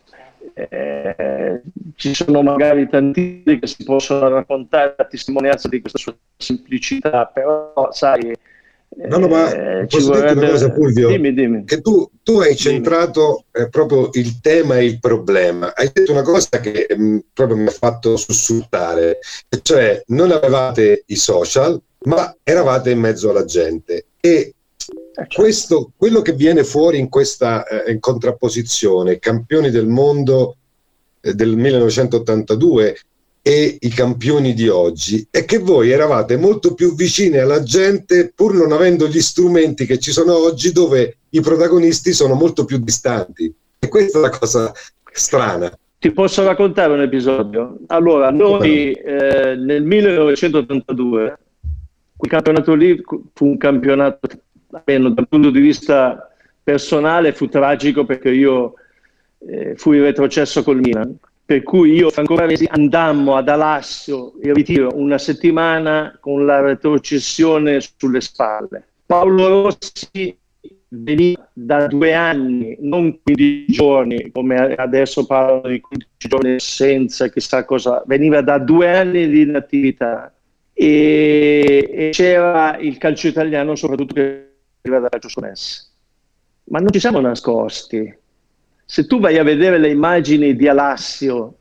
eh, 0.53 1.61
ci 1.95 2.13
sono 2.13 2.41
magari 2.41 2.87
tanti 2.87 3.43
che 3.43 3.67
si 3.67 3.83
possono 3.83 4.27
raccontare 4.29 4.95
la 4.97 5.05
testimonianza 5.05 5.67
di 5.67 5.79
questa 5.79 5.97
sua 5.97 6.15
semplicità, 6.37 7.25
però 7.25 7.89
sai... 7.91 8.35
No, 8.91 9.17
no, 9.17 9.27
ma 9.27 9.51
eh, 9.53 9.85
posso 9.85 10.07
vorrebbe... 10.07 10.33
dirti 10.33 10.39
una 10.39 10.51
cosa, 10.51 10.73
Fulvio? 10.73 11.07
Dimmi, 11.09 11.33
dimmi. 11.33 11.63
Che 11.63 11.79
tu, 11.79 12.09
tu 12.23 12.39
hai 12.39 12.55
centrato 12.55 13.45
eh, 13.51 13.69
proprio 13.69 14.09
il 14.13 14.39
tema 14.41 14.77
e 14.77 14.85
il 14.85 14.99
problema. 14.99 15.73
Hai 15.75 15.91
detto 15.93 16.11
una 16.11 16.23
cosa 16.23 16.59
che 16.59 16.87
mh, 16.89 17.03
mm, 17.03 17.17
proprio 17.31 17.57
mi 17.57 17.67
ha 17.67 17.71
fatto 17.71 18.17
sussultare, 18.17 19.19
cioè 19.61 20.01
non 20.07 20.31
avevate 20.31 21.03
i 21.05 21.15
social, 21.15 21.79
ma 22.05 22.35
eravate 22.43 22.89
in 22.89 22.99
mezzo 22.99 23.29
alla 23.29 23.45
gente. 23.45 24.05
E. 24.19 24.55
Questo, 25.27 25.91
quello 25.95 26.21
che 26.21 26.33
viene 26.33 26.63
fuori 26.63 26.99
in 26.99 27.09
questa 27.09 27.65
eh, 27.65 27.91
in 27.91 27.99
contrapposizione, 27.99 29.19
campioni 29.19 29.69
del 29.69 29.87
mondo 29.87 30.55
eh, 31.21 31.33
del 31.33 31.55
1982 31.55 32.97
e 33.41 33.77
i 33.79 33.89
campioni 33.89 34.53
di 34.53 34.67
oggi, 34.67 35.25
è 35.29 35.45
che 35.45 35.57
voi 35.59 35.89
eravate 35.91 36.37
molto 36.37 36.73
più 36.73 36.93
vicini 36.93 37.37
alla 37.37 37.63
gente 37.63 38.31
pur 38.35 38.53
non 38.53 38.71
avendo 38.71 39.07
gli 39.07 39.21
strumenti 39.21 39.85
che 39.85 39.97
ci 39.97 40.11
sono 40.11 40.37
oggi 40.37 40.71
dove 40.71 41.17
i 41.29 41.41
protagonisti 41.41 42.13
sono 42.13 42.35
molto 42.35 42.65
più 42.65 42.77
distanti. 42.77 43.53
E 43.79 43.87
questa 43.87 44.17
è 44.17 44.21
la 44.21 44.29
cosa 44.29 44.71
strana. 45.11 45.71
Ti 45.99 46.11
posso 46.11 46.45
raccontare 46.45 46.93
un 46.93 47.01
episodio? 47.01 47.77
Allora, 47.87 48.29
noi 48.31 48.93
eh, 48.93 49.55
nel 49.55 49.83
1982, 49.83 51.37
quel 52.15 52.31
campionato 52.31 52.73
lì 52.73 53.01
fu 53.33 53.45
un 53.45 53.57
campionato 53.57 54.27
almeno 54.71 55.09
dal 55.09 55.27
punto 55.27 55.49
di 55.49 55.59
vista 55.59 56.31
personale 56.63 57.33
fu 57.33 57.47
tragico 57.47 58.05
perché 58.05 58.29
io 58.29 58.73
eh, 59.39 59.75
fui 59.75 59.99
retrocesso 59.99 60.63
col 60.63 60.79
Milan, 60.79 61.15
per 61.45 61.63
cui 61.63 61.93
io 61.93 62.09
Franco 62.09 62.35
Baresi 62.35 62.67
andammo 62.69 63.35
ad 63.35 63.49
Alassio 63.49 64.33
in 64.43 64.53
ritiro 64.53 64.91
una 64.93 65.17
settimana 65.17 66.17
con 66.19 66.45
la 66.45 66.59
retrocessione 66.59 67.79
sulle 67.81 68.21
spalle. 68.21 68.85
Paolo 69.05 69.63
Rossi 69.63 70.37
veniva 70.89 71.49
da 71.53 71.87
due 71.87 72.13
anni, 72.13 72.77
non 72.81 73.19
15 73.23 73.71
giorni, 73.71 74.31
come 74.31 74.75
adesso 74.75 75.25
parlano 75.25 75.67
di 75.67 75.79
15 75.79 76.27
giorni 76.27 76.59
senza 76.59 77.29
chissà 77.29 77.63
cosa, 77.65 78.03
veniva 78.05 78.41
da 78.41 78.57
due 78.57 78.95
anni 78.95 79.27
di 79.27 79.41
inattività 79.41 80.31
e, 80.73 81.89
e 81.91 82.09
c'era 82.11 82.77
il 82.77 82.97
calcio 82.97 83.27
italiano 83.27 83.75
soprattutto 83.75 84.13
che 84.13 84.48
arriva 84.81 84.99
dalla 84.99 85.19
giusconessa. 85.19 85.83
Ma 86.65 86.79
non 86.79 86.91
ci 86.91 86.99
siamo 86.99 87.19
nascosti. 87.19 88.17
Se 88.85 89.05
tu 89.05 89.19
vai 89.19 89.37
a 89.37 89.43
vedere 89.43 89.77
le 89.77 89.89
immagini 89.89 90.55
di 90.55 90.67
Alassio, 90.67 91.55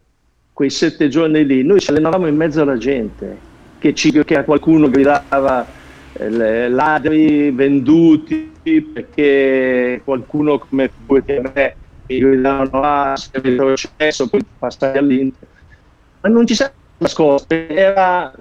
quei 0.52 0.70
sette 0.70 1.08
giorni 1.08 1.44
lì, 1.44 1.62
noi 1.62 1.80
ci 1.80 1.90
allenavamo 1.90 2.26
in 2.26 2.36
mezzo 2.36 2.62
alla 2.62 2.76
gente, 2.76 3.36
che, 3.78 3.94
ci, 3.94 4.10
che 4.10 4.36
a 4.36 4.44
qualcuno 4.44 4.88
gridava 4.88 5.66
eh, 6.14 6.68
ladri 6.68 7.50
venduti, 7.50 8.52
perché 8.92 10.00
qualcuno 10.04 10.58
come 10.58 10.90
me 11.06 11.76
mi 12.06 12.18
gridavano 12.18 12.80
ah, 12.82 13.16
sei 13.16 13.42
retrocesso, 13.42 14.28
poi 14.28 14.40
passai 14.58 14.96
all'Inter. 14.96 15.46
Ma 16.20 16.28
non 16.28 16.46
ci 16.46 16.54
siamo 16.54 16.72
nascoste, 16.98 17.68
era, 17.68 18.32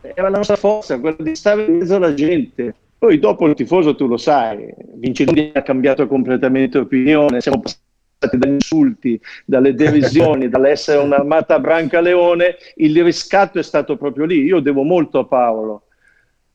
era 0.00 0.28
la 0.28 0.36
nostra 0.36 0.56
forza, 0.56 0.98
quella 0.98 1.16
di 1.18 1.34
stare 1.34 1.64
in 1.64 1.76
mezzo 1.76 1.94
alla 1.94 2.14
gente. 2.14 2.74
Poi 3.02 3.18
dopo 3.18 3.48
il 3.48 3.54
tifoso, 3.54 3.96
tu 3.96 4.06
lo 4.06 4.16
sai, 4.16 4.72
Vincenzi 4.94 5.50
ha 5.54 5.62
cambiato 5.62 6.06
completamente 6.06 6.78
opinione, 6.78 7.40
siamo 7.40 7.60
passati 7.60 8.38
dagli 8.38 8.52
insulti, 8.52 9.20
dalle 9.44 9.74
derisioni, 9.74 10.46
dall'essere 10.48 11.02
un'armata 11.02 11.58
branca 11.58 12.00
leone, 12.00 12.54
il 12.76 13.02
riscatto 13.02 13.58
è 13.58 13.62
stato 13.64 13.96
proprio 13.96 14.24
lì. 14.24 14.44
Io 14.44 14.60
devo 14.60 14.84
molto 14.84 15.18
a 15.18 15.24
Paolo, 15.24 15.82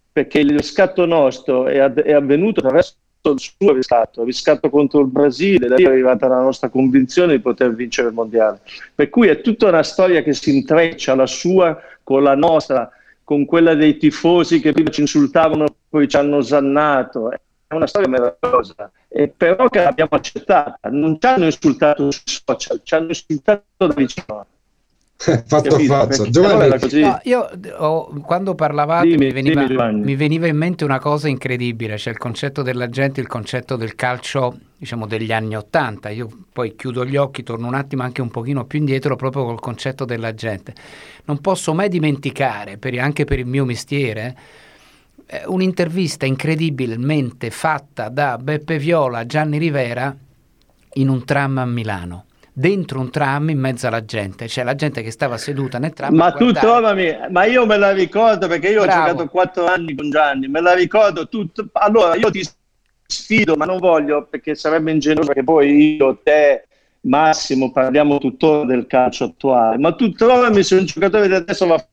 perché 0.10 0.39
il 0.39 0.51
riscatto 0.51 1.06
nostro 1.06 1.68
è, 1.68 1.80
è 1.82 2.13
avvenuto 2.13 2.62
attraverso 2.62 2.96
il 3.24 3.39
suo 3.39 3.74
riscatto, 3.74 4.22
il 4.22 4.27
riscatto 4.27 4.70
contro 4.70 5.01
il 5.01 5.08
Brasile, 5.08 5.68
da 5.68 5.75
lì 5.75 5.84
è 5.84 5.88
arrivata 5.88 6.30
la 6.30 6.39
nostra 6.39 6.70
convinzione 6.70 7.34
di 7.34 7.42
poter 7.42 7.75
vincere 7.75 8.08
il 8.08 8.13
mondiale. 8.13 8.62
Per 8.96 9.10
cui 9.10 9.27
è 9.27 9.42
tutta 9.42 9.68
una 9.68 9.84
storia 9.84 10.24
che 10.24 10.32
si 10.32 10.56
intreccia, 10.56 11.13
la 11.13 11.27
sua 11.27 11.77
con 12.04 12.24
la 12.24 12.36
nostra, 12.36 12.89
con 13.25 13.44
quella 13.44 13.75
dei 13.75 13.98
tifosi 13.98 14.62
che 14.62 14.72
prima 14.72 14.92
ci 14.92 15.01
insultavano, 15.01 15.66
poi 15.89 16.08
ci 16.08 16.15
hanno 16.17 16.38
osannato. 16.38 17.32
È 17.32 17.74
una 17.74 17.88
storia 17.88 18.08
meravigliosa, 18.08 18.89
e 19.08 19.27
però 19.27 19.67
che 19.67 19.84
l'abbiamo 19.84 20.12
accettata. 20.12 20.89
Non 20.89 21.17
ci 21.20 21.27
hanno 21.27 21.46
insultato 21.46 22.10
sui 22.12 22.24
social, 22.46 22.79
ci 22.84 22.96
hanno 22.96 23.08
insultato 23.08 23.63
da 23.75 23.94
vicino. 23.94 24.46
fatto 25.48 25.75
a 25.75 25.79
faccia. 25.79 26.29
Giovanni, 26.29 27.01
no, 27.01 27.20
io 27.24 27.50
oh, 27.77 28.22
quando 28.22 28.53
parlavate 28.53 29.08
dimmi, 29.08 29.25
mi, 29.25 29.32
veniva, 29.32 29.91
mi, 29.91 30.15
veniva, 30.15 30.46
in 30.46 30.56
mente 30.56 30.84
una 30.84 31.00
cosa 31.00 31.27
incredibile, 31.27 31.98
cioè 31.98 32.13
il 32.13 32.20
concetto 32.20 32.62
della 32.62 32.88
gente, 32.89 33.20
il 33.20 33.27
concetto 33.27 33.75
del 33.75 33.96
calcio, 33.96 34.56
diciamo 34.77 35.08
degli 35.08 35.32
anni 35.32 35.58
Ottanta. 35.58 36.10
Io 36.10 36.29
poi 36.53 36.75
chiudo 36.75 37.03
gli 37.03 37.15
occhi, 37.17 37.41
torno 37.41 37.65
un 37.65 37.74
attimo 37.74 38.03
anche 38.03 38.22
un 38.22 38.29
pochino 38.29 38.65
più 38.65 38.77
indietro 38.77 39.15
proprio 39.15 39.46
col 39.46 39.60
concetto 39.60 40.06
della 40.06 40.36
gente. 40.36 40.75
Non 41.25 41.41
posso 41.41 41.74
mai 41.74 41.89
dimenticare, 41.89 42.77
per, 42.77 42.98
anche 43.00 43.25
per 43.25 43.39
il 43.39 43.48
mio 43.48 43.65
mestiere, 43.65 44.27
eh, 44.27 44.36
un'intervista 45.48 46.26
incredibilmente 46.26 47.50
fatta 47.50 48.10
da 48.10 48.38
Beppe 48.38 48.78
Viola 48.78 49.20
a 49.20 49.26
Gianni 49.26 49.58
Rivera 49.58 50.16
in 50.94 51.10
un 51.10 51.26
tram 51.26 51.58
a 51.58 51.66
Milano 51.66 52.26
dentro 52.58 53.00
un 53.00 53.12
tram 53.12 53.50
in 53.50 53.60
mezzo 53.60 53.86
alla 53.86 54.04
gente, 54.04 54.48
cioè 54.48 54.64
la 54.64 54.74
gente 54.74 55.04
che 55.04 55.12
stava 55.12 55.38
seduta 55.38 55.78
nel 55.78 55.94
tram. 55.94 56.16
Ma 56.16 56.32
tu 56.32 56.52
trovami, 56.52 57.16
ma 57.30 57.46
io 57.46 57.68
me 57.68 57.78
la 57.78 57.92
ricordo 57.92 58.48
perché 58.48 58.70
io 58.70 58.82
Bravo. 58.82 59.00
ho 59.00 59.06
giocato 59.06 59.30
quattro 59.30 59.68
anni 59.68 59.94
con 59.94 60.10
Gianni, 60.10 60.48
me 60.48 60.60
la 60.60 60.74
ricordo 60.74 61.28
tutto. 61.28 61.68
Allora 61.74 62.16
io 62.16 62.32
ti 62.32 62.44
sfido, 63.06 63.56
ma 63.56 63.66
non 63.66 63.78
voglio 63.78 64.26
perché 64.26 64.56
sarebbe 64.56 64.90
ingenuo 64.92 65.24
perché 65.24 65.44
poi 65.44 65.98
io, 65.98 66.20
te, 66.24 66.68
Massimo 67.02 67.72
parliamo 67.72 68.18
tuttora 68.18 68.66
del 68.66 68.88
calcio 68.88 69.26
attuale, 69.26 69.78
ma 69.78 69.94
tu 69.94 70.12
trovami 70.12 70.64
se 70.64 70.76
un 70.76 70.86
giocatore 70.86 71.28
di 71.28 71.36
adesso 71.36 71.68
va 71.68 71.76
a 71.76 71.88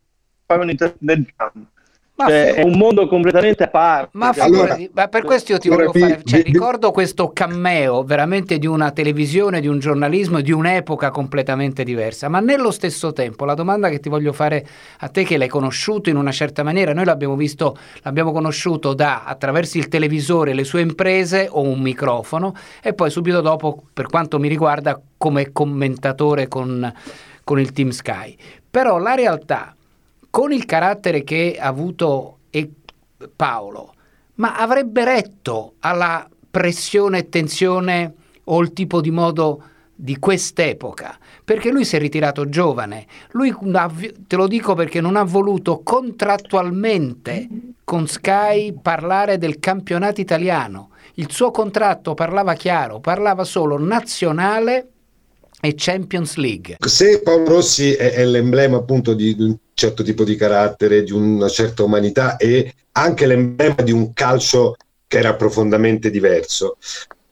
fare 0.47 0.63
un 0.63 0.71
intervento 0.71 1.31
nel 1.37 1.51
ma 1.53 1.74
cioè, 2.17 2.55
è 2.55 2.63
un 2.63 2.79
mondo 2.79 3.09
completamente 3.09 3.65
a 3.65 3.69
parte. 3.69 4.11
Ma, 4.13 4.33
allora, 4.39 4.79
ma 4.93 5.09
per 5.09 5.25
questo 5.25 5.53
io 5.53 5.59
ti 5.59 5.69
volevo 5.69 5.93
fare, 5.93 6.23
cioè, 6.25 6.43
ricordo 6.43 6.93
questo 6.93 7.33
cameo 7.33 8.05
veramente 8.05 8.59
di 8.59 8.69
una 8.69 8.93
televisione, 8.93 9.61
di 9.61 9.67
un 9.67 9.81
giornalismo, 9.81 10.41
di 10.41 10.53
un'epoca 10.53 11.11
completamente 11.11 11.83
diversa, 11.83 12.29
ma 12.29 12.39
nello 12.39 12.71
stesso 12.71 13.13
tempo 13.13 13.45
la 13.45 13.55
domanda 13.55 13.89
che 13.89 13.99
ti 13.99 14.09
voglio 14.09 14.33
fare 14.33 14.65
a 14.99 15.09
te 15.09 15.25
che 15.25 15.37
l'hai 15.37 15.49
conosciuto 15.49 16.09
in 16.09 16.17
una 16.17 16.31
certa 16.31 16.63
maniera, 16.63 16.93
noi 16.93 17.05
l'abbiamo 17.05 17.35
visto, 17.35 17.77
l'abbiamo 18.03 18.31
conosciuto 18.31 18.95
da 18.95 19.25
attraverso 19.25 19.79
il 19.79 19.89
televisore, 19.89 20.55
le 20.55 20.65
sue 20.65 20.83
imprese 20.83 21.49
o 21.51 21.63
un 21.63 21.81
microfono 21.81 22.55
e 22.81 22.95
poi 22.95 23.11
subito 23.11 23.41
dopo, 23.41 23.83
per 23.93 24.07
quanto 24.07 24.39
mi 24.39 24.47
riguarda, 24.47 25.01
come 25.17 25.51
commentatore 25.51 26.47
con, 26.47 26.93
con 27.43 27.59
il 27.59 27.73
Team 27.73 27.91
Sky. 27.91 28.37
Però 28.71 28.99
la 28.99 29.15
realtà 29.15 29.75
con 30.35 30.51
il 30.53 30.65
carattere 30.65 31.23
che 31.23 31.57
ha 31.61 31.69
avuto 31.69 32.39
Paolo, 33.37 33.95
ma 34.35 34.57
avrebbe 34.57 35.05
retto 35.05 35.75
alla 35.79 36.29
pressione 36.51 37.19
e 37.19 37.29
tensione 37.29 38.15
o 38.43 38.61
il 38.61 38.73
tipo 38.73 39.01
di 39.01 39.13
modo 39.13 39.63
di 39.95 40.19
quest'epoca, 40.19 41.17
perché 41.45 41.71
lui 41.71 41.85
si 41.85 41.95
è 41.95 42.01
ritirato 42.01 42.49
giovane, 42.49 43.07
lui 43.31 43.55
te 44.27 44.35
lo 44.35 44.49
dico 44.49 44.75
perché 44.75 45.01
non 45.01 45.15
ha 45.15 45.23
voluto 45.23 45.83
contrattualmente 45.85 47.49
con 47.85 48.09
Sky 48.09 48.77
parlare 48.83 49.39
del 49.39 49.61
campionato 49.61 50.21
italiano, 50.21 50.91
il 51.15 51.31
suo 51.31 51.53
contratto 51.53 52.15
parlava 52.15 52.55
chiaro, 52.55 52.99
parlava 52.99 53.45
solo 53.45 53.79
nazionale 53.79 54.94
e 55.65 55.75
Champions 55.77 56.35
League. 56.37 56.77
Se 56.79 57.23
Paolo 57.23 57.47
Rossi 57.47 57.95
è, 57.95 58.13
è 58.13 58.25
l'emblema 58.27 58.77
appunto 58.77 59.15
di 59.15 59.35
un 59.39 59.57
certo 59.73 60.03
tipo 60.03 60.23
di 60.23 60.37
carattere, 60.37 61.03
di 61.03 61.13
una 61.13 61.49
certa 61.49 61.83
umanità 61.83 62.37
e 62.37 62.75
anche 62.93 63.27
l'emblema 63.27 63.83
di 63.83 63.91
un 63.91 64.13
calcio 64.13 64.77
che 65.07 65.19
era 65.19 65.35
profondamente 65.37 66.11
diverso. 66.11 66.77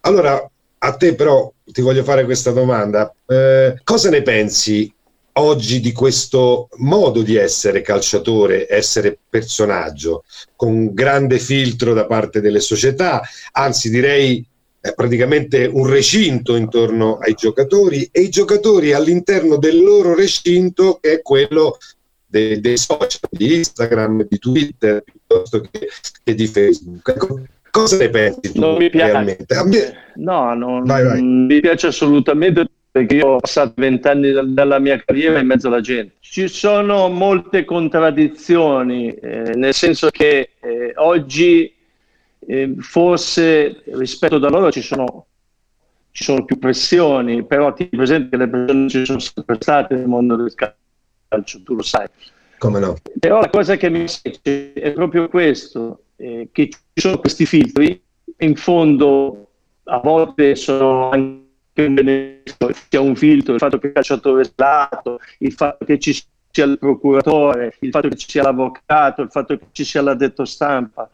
Allora, 0.01 0.51
a 0.79 0.97
te 0.97 1.15
però 1.15 1.53
ti 1.63 1.83
voglio 1.83 2.03
fare 2.03 2.25
questa 2.25 2.53
domanda. 2.53 3.15
Eh, 3.27 3.79
cosa 3.85 4.09
ne 4.09 4.23
pensi 4.23 4.91
oggi 5.35 5.81
di 5.81 5.93
questo 5.93 6.69
modo 6.77 7.21
di 7.21 7.37
essere 7.37 7.83
calciatore, 7.83 8.67
essere 8.67 9.19
personaggio, 9.29 10.25
con 10.57 10.95
grande 10.95 11.39
filtro 11.39 11.93
da 11.93 12.07
parte 12.07 12.41
delle 12.41 12.61
società, 12.61 13.23
anzi 13.53 13.91
direi 13.91 14.47
praticamente 14.95 15.71
un 15.73 15.87
recinto 15.87 16.57
intorno 16.57 17.19
ai 17.19 17.35
giocatori 17.35 18.09
e 18.11 18.23
i 18.23 18.29
giocatori 18.29 18.93
all'interno 18.93 19.57
del 19.57 19.81
loro 19.81 20.15
recinto 20.15 20.99
che 21.01 21.13
è 21.13 21.23
quello 21.23 21.79
dei, 22.27 22.61
dei 22.61 22.77
social, 22.77 23.29
di 23.31 23.57
Instagram, 23.59 24.27
di 24.29 24.39
Twitter 24.39 25.05
piuttosto 25.05 25.61
che, 25.61 25.89
che 26.25 26.35
di 26.35 26.47
Facebook. 26.47 27.09
Ecco, 27.09 27.41
cosa 27.71 27.97
ne 27.99 28.09
pensi 28.09 28.53
tu 28.53 28.61
non 28.61 28.77
mi 28.77 28.91
piace. 28.91 29.13
realmente? 29.13 29.65
Me... 29.65 29.95
No, 30.17 30.55
non, 30.55 30.85
vai, 30.85 31.05
vai. 31.05 31.23
mi 31.23 31.61
piace 31.61 31.87
assolutamente 31.89 32.67
perché 32.91 33.17
io 33.17 33.27
ho 33.29 33.39
passato 33.39 33.73
vent'anni 33.77 34.33
dalla 34.53 34.79
mia 34.79 35.03
carriera 35.03 35.39
in 35.39 35.47
mezzo 35.47 35.69
alla 35.69 35.81
gente. 35.81 36.17
Ci 36.21 36.49
sono 36.49 37.09
molte 37.09 37.65
contraddizioni, 37.65 39.11
eh, 39.15 39.55
nel 39.55 39.73
senso 39.73 40.11
che 40.11 40.51
eh, 40.61 40.93
oggi 40.97 41.73
eh, 42.47 42.75
forse 42.79 43.83
rispetto 43.87 44.39
da 44.39 44.49
loro 44.49 44.71
ci 44.71 44.83
sono, 44.83 45.27
ci 46.11 46.25
sono, 46.25 46.45
più 46.45 46.59
pressioni, 46.59 47.45
però 47.45 47.73
ti 47.73 47.87
presenti 47.87 48.31
che 48.31 48.37
le 48.37 48.49
pressioni 48.49 48.89
ci 48.89 49.05
sono 49.05 49.19
sempre 49.19 49.57
state 49.61 49.95
nel 49.95 50.09
mondo 50.09 50.37
del 50.37 50.55
calcio, 50.55 51.63
tu 51.63 51.75
lo 51.75 51.83
sai. 51.83 52.07
Come 52.59 52.79
no? 52.79 52.97
Però 53.19 53.41
la 53.41 53.51
cosa 53.51 53.77
che 53.77 53.91
mi 53.91 54.07
spiace 54.07 54.73
è 54.73 54.93
proprio 54.93 55.29
questo, 55.29 56.05
eh, 56.17 56.49
che 56.53 56.69
ci 56.69 57.01
sono 57.01 57.19
questi 57.19 57.47
filtri, 57.47 58.01
in 58.39 58.57
fondo 58.57 59.49
a 59.85 59.99
volte 59.99 60.55
sono 60.55 61.11
anche 61.11 61.41
un 61.75 61.95
beneficio, 61.95 62.71
sia 62.89 63.01
un 63.01 63.17
filtro, 63.17 63.55
il 63.55 63.61
fatto 63.61 63.79
che 63.79 63.89
il 63.89 63.93
calciatore 63.93 64.43
è 64.43 64.45
slato, 64.45 65.19
il 65.39 65.53
fatto 65.53 65.85
che 65.85 65.99
ci 65.99 66.13
sia 66.51 66.65
il 66.65 66.79
procuratore, 66.79 67.77
il 67.81 67.91
fatto 67.91 68.09
che 68.09 68.17
ci 68.17 68.29
sia 68.29 68.43
l'avvocato, 68.43 69.23
il 69.23 69.31
fatto 69.31 69.57
che 69.57 69.67
ci 69.73 69.85
sia 69.85 70.03
l'addetto 70.03 70.45
stampa 70.45 71.11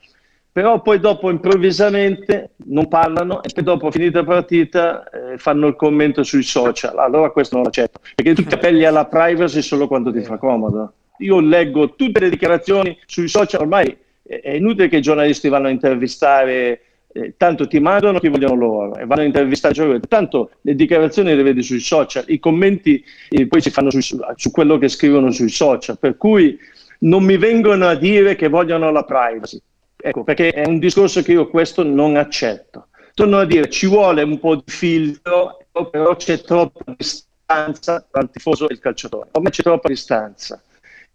però 0.50 0.82
poi 0.82 0.98
dopo 0.98 1.30
improvvisamente 1.30 2.50
non 2.66 2.88
parlano 2.88 3.42
e 3.42 3.50
poi 3.54 3.62
dopo 3.62 3.90
finita 3.90 4.20
la 4.20 4.24
partita 4.24 5.08
eh, 5.08 5.38
fanno 5.38 5.68
il 5.68 5.76
commento 5.76 6.22
sui 6.22 6.42
social. 6.42 6.98
Allora 6.98 7.30
questo 7.30 7.54
non 7.54 7.64
lo 7.64 7.68
accetto, 7.68 8.00
perché 8.14 8.34
tu 8.34 8.42
ti 8.44 8.54
appelli 8.54 8.84
alla 8.84 9.04
privacy 9.04 9.62
solo 9.62 9.86
quando 9.86 10.12
ti 10.12 10.22
fa 10.22 10.36
comodo. 10.36 10.94
Io 11.18 11.40
leggo 11.40 11.94
tutte 11.94 12.20
le 12.20 12.30
dichiarazioni 12.30 12.96
sui 13.06 13.28
social, 13.28 13.60
ormai 13.60 13.96
è 14.22 14.50
inutile 14.50 14.88
che 14.88 14.96
i 14.96 15.02
giornalisti 15.02 15.48
vanno 15.48 15.68
a 15.68 15.70
intervistare, 15.70 16.80
eh, 17.12 17.34
tanto 17.36 17.66
ti 17.66 17.80
mandano 17.80 18.18
chi 18.18 18.28
vogliono 18.28 18.54
loro 18.54 18.96
e 18.96 19.06
vanno 19.06 19.22
a 19.22 19.24
intervistare, 19.24 19.74
cioè, 19.74 20.00
tanto 20.00 20.50
le 20.62 20.74
dichiarazioni 20.74 21.34
le 21.34 21.42
vedi 21.42 21.62
sui 21.62 21.80
social, 21.80 22.24
i 22.26 22.38
commenti 22.38 23.02
eh, 23.30 23.46
poi 23.46 23.60
si 23.60 23.70
fanno 23.70 23.90
su, 23.90 24.00
su 24.34 24.50
quello 24.50 24.76
che 24.78 24.88
scrivono 24.88 25.30
sui 25.30 25.48
social, 25.48 25.98
per 25.98 26.16
cui 26.16 26.58
non 27.00 27.22
mi 27.24 27.36
vengono 27.36 27.86
a 27.86 27.94
dire 27.94 28.34
che 28.34 28.48
vogliono 28.48 28.90
la 28.90 29.04
privacy 29.04 29.60
Ecco, 30.00 30.22
perché 30.22 30.50
è 30.50 30.66
un 30.66 30.78
discorso 30.78 31.22
che 31.22 31.32
io 31.32 31.48
questo 31.48 31.82
non 31.82 32.16
accetto. 32.16 32.88
Torno 33.14 33.38
a 33.38 33.44
dire, 33.44 33.68
ci 33.68 33.86
vuole 33.86 34.22
un 34.22 34.38
po' 34.38 34.54
di 34.54 34.62
filtro, 34.66 35.66
però 35.90 36.14
c'è 36.14 36.40
troppa 36.40 36.94
distanza 36.96 38.06
tra 38.08 38.22
il 38.22 38.30
tifoso 38.30 38.68
e 38.68 38.74
il 38.74 38.78
calciatore. 38.78 39.30
A 39.32 39.40
me 39.40 39.50
c'è 39.50 39.62
troppa 39.62 39.88
distanza. 39.88 40.62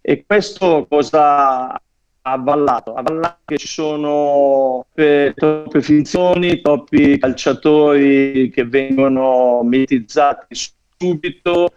E 0.02 0.24
questo 0.26 0.86
cosa 0.86 1.70
ha 1.70 1.80
avallato? 2.20 2.92
Ha 2.92 3.00
avallato 3.00 3.38
che 3.46 3.56
ci 3.56 3.68
sono 3.68 4.84
troppe 4.92 5.80
finzioni, 5.80 6.60
troppi 6.60 7.18
calciatori 7.18 8.50
che 8.50 8.66
vengono 8.66 9.62
mitizzati 9.62 10.54
subito, 10.98 11.72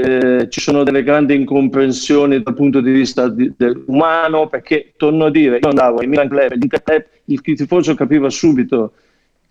eh, 0.00 0.48
ci 0.48 0.60
sono 0.60 0.84
delle 0.84 1.02
grandi 1.02 1.34
incomprensioni 1.34 2.40
dal 2.40 2.54
punto 2.54 2.80
di 2.80 2.92
vista 2.92 3.28
di, 3.28 3.52
del, 3.56 3.82
umano, 3.86 4.48
perché 4.48 4.92
torno 4.96 5.24
a 5.24 5.30
dire, 5.30 5.58
io 5.60 5.68
andavo 5.68 6.02
in 6.02 6.10
Milan 6.10 6.28
Club, 6.28 6.52
l'Interclub, 6.52 7.04
il 7.24 7.40
tifoso 7.40 7.96
capiva 7.96 8.30
subito 8.30 8.92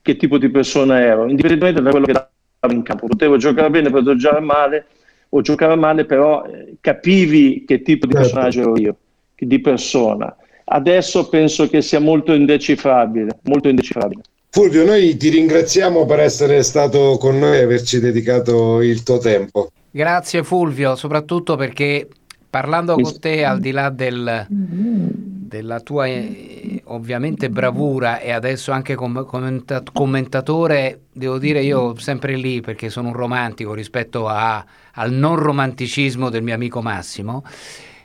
che 0.01 0.15
tipo 0.15 0.37
di 0.37 0.49
persona 0.49 1.01
ero, 1.01 1.27
indipendentemente 1.27 1.81
da 1.81 1.89
quello 1.89 2.05
che 2.05 2.13
davo 2.13 2.73
in 2.73 2.81
campo. 2.81 3.07
Potevo 3.07 3.35
giocare 3.35 3.69
bene, 3.69 3.89
potevo 3.89 4.15
giocare 4.15 4.39
male, 4.39 4.85
o 5.29 5.41
giocava 5.41 5.75
male, 5.75 6.05
però 6.05 6.45
eh, 6.45 6.75
capivi 6.79 7.65
che 7.67 7.81
tipo 7.81 8.05
di 8.05 8.13
certo. 8.13 8.29
personaggio 8.29 8.61
ero 8.61 8.77
io, 8.79 8.95
di 9.35 9.59
persona. 9.59 10.33
Adesso 10.63 11.27
penso 11.27 11.67
che 11.67 11.81
sia 11.81 11.99
molto 11.99 12.31
indecifrabile, 12.31 13.39
molto 13.43 13.67
indecifrabile. 13.67 14.21
Fulvio, 14.49 14.85
noi 14.85 15.17
ti 15.17 15.27
ringraziamo 15.27 16.05
per 16.05 16.21
essere 16.21 16.63
stato 16.63 17.17
con 17.19 17.37
noi 17.37 17.57
e 17.57 17.63
averci 17.63 17.99
dedicato 17.99 18.81
il 18.81 19.03
tuo 19.03 19.17
tempo. 19.17 19.71
Grazie 19.89 20.43
Fulvio, 20.43 20.95
soprattutto 20.95 21.55
perché 21.55 22.07
parlando 22.49 22.95
con 22.95 23.19
te 23.19 23.43
al 23.43 23.59
di 23.59 23.71
là 23.71 23.89
del, 23.89 24.45
della 24.49 25.79
tua 25.79 26.05
eh, 26.07 26.81
ovviamente 26.85 27.49
bravura 27.49 28.19
e 28.19 28.31
adesso 28.31 28.71
anche 28.71 28.95
come 28.95 29.25
commentatore, 29.25 31.01
devo 31.11 31.37
dire 31.37 31.61
io 31.63 31.97
sempre 31.97 32.35
lì 32.35 32.61
perché 32.61 32.89
sono 32.89 33.09
un 33.09 33.13
romantico 33.13 33.73
rispetto 33.73 34.27
a, 34.27 34.63
al 34.93 35.11
non 35.11 35.35
romanticismo 35.35 36.29
del 36.29 36.43
mio 36.43 36.53
amico 36.53 36.81
Massimo. 36.81 37.43